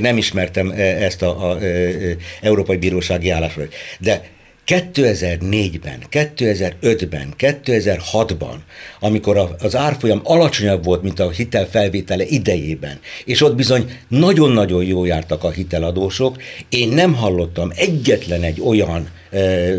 [0.00, 1.58] nem ismertem ezt a, a, a
[2.40, 3.68] Európai Bírósági állásról.
[3.98, 4.24] De
[4.68, 8.54] 2004-ben, 2005-ben, 2006-ban,
[9.00, 15.44] amikor az árfolyam alacsonyabb volt, mint a hitelfelvétele idejében, és ott bizony nagyon-nagyon jól jártak
[15.44, 19.08] a hiteladósok, én nem hallottam egyetlen egy olyan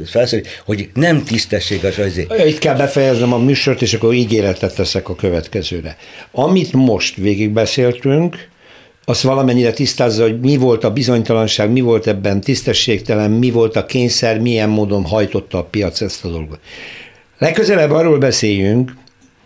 [0.05, 2.17] felszólít, hogy nem tisztességes az.
[2.47, 5.97] Itt kell befejeznem a műsort, és akkor ígéretet teszek a következőre.
[6.31, 8.47] Amit most végigbeszéltünk,
[9.09, 13.85] azt valamennyire tisztázza, hogy mi volt a bizonytalanság, mi volt ebben tisztességtelen, mi volt a
[13.85, 16.59] kényszer, milyen módon hajtotta a piac ezt a dolgot.
[17.37, 18.95] Legközelebb arról beszéljünk,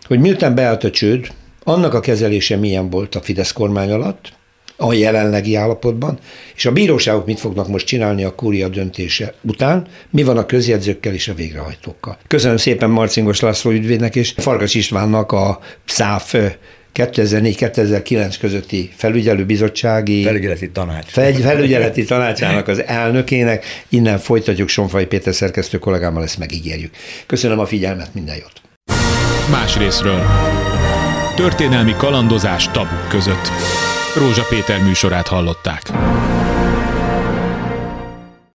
[0.06, 1.26] hogy miután beállt a csőd,
[1.62, 4.32] annak a kezelése milyen volt a Fidesz kormány alatt,
[4.76, 6.18] a jelenlegi állapotban,
[6.54, 11.12] és a bíróságok mit fognak most csinálni a kúria döntése után, mi van a közjegyzőkkel
[11.12, 12.18] és a végrehajtókkal.
[12.26, 16.34] Köszönöm szépen Marcingos László ügyvédnek és Farkas Istvánnak a SZÁF
[16.94, 21.06] 2004-2009 közötti felügyelőbizottsági felügyeleti tanács.
[21.40, 23.64] felügyeleti tanácsának az elnökének.
[23.88, 26.94] Innen folytatjuk Sonfai Péter szerkesztő kollégámmal, ezt megígérjük.
[27.26, 28.60] Köszönöm a figyelmet, minden jót!
[29.50, 30.22] Más részről.
[31.36, 33.48] Történelmi kalandozás tabuk között.
[34.16, 35.82] Rózsa Péter műsorát hallották.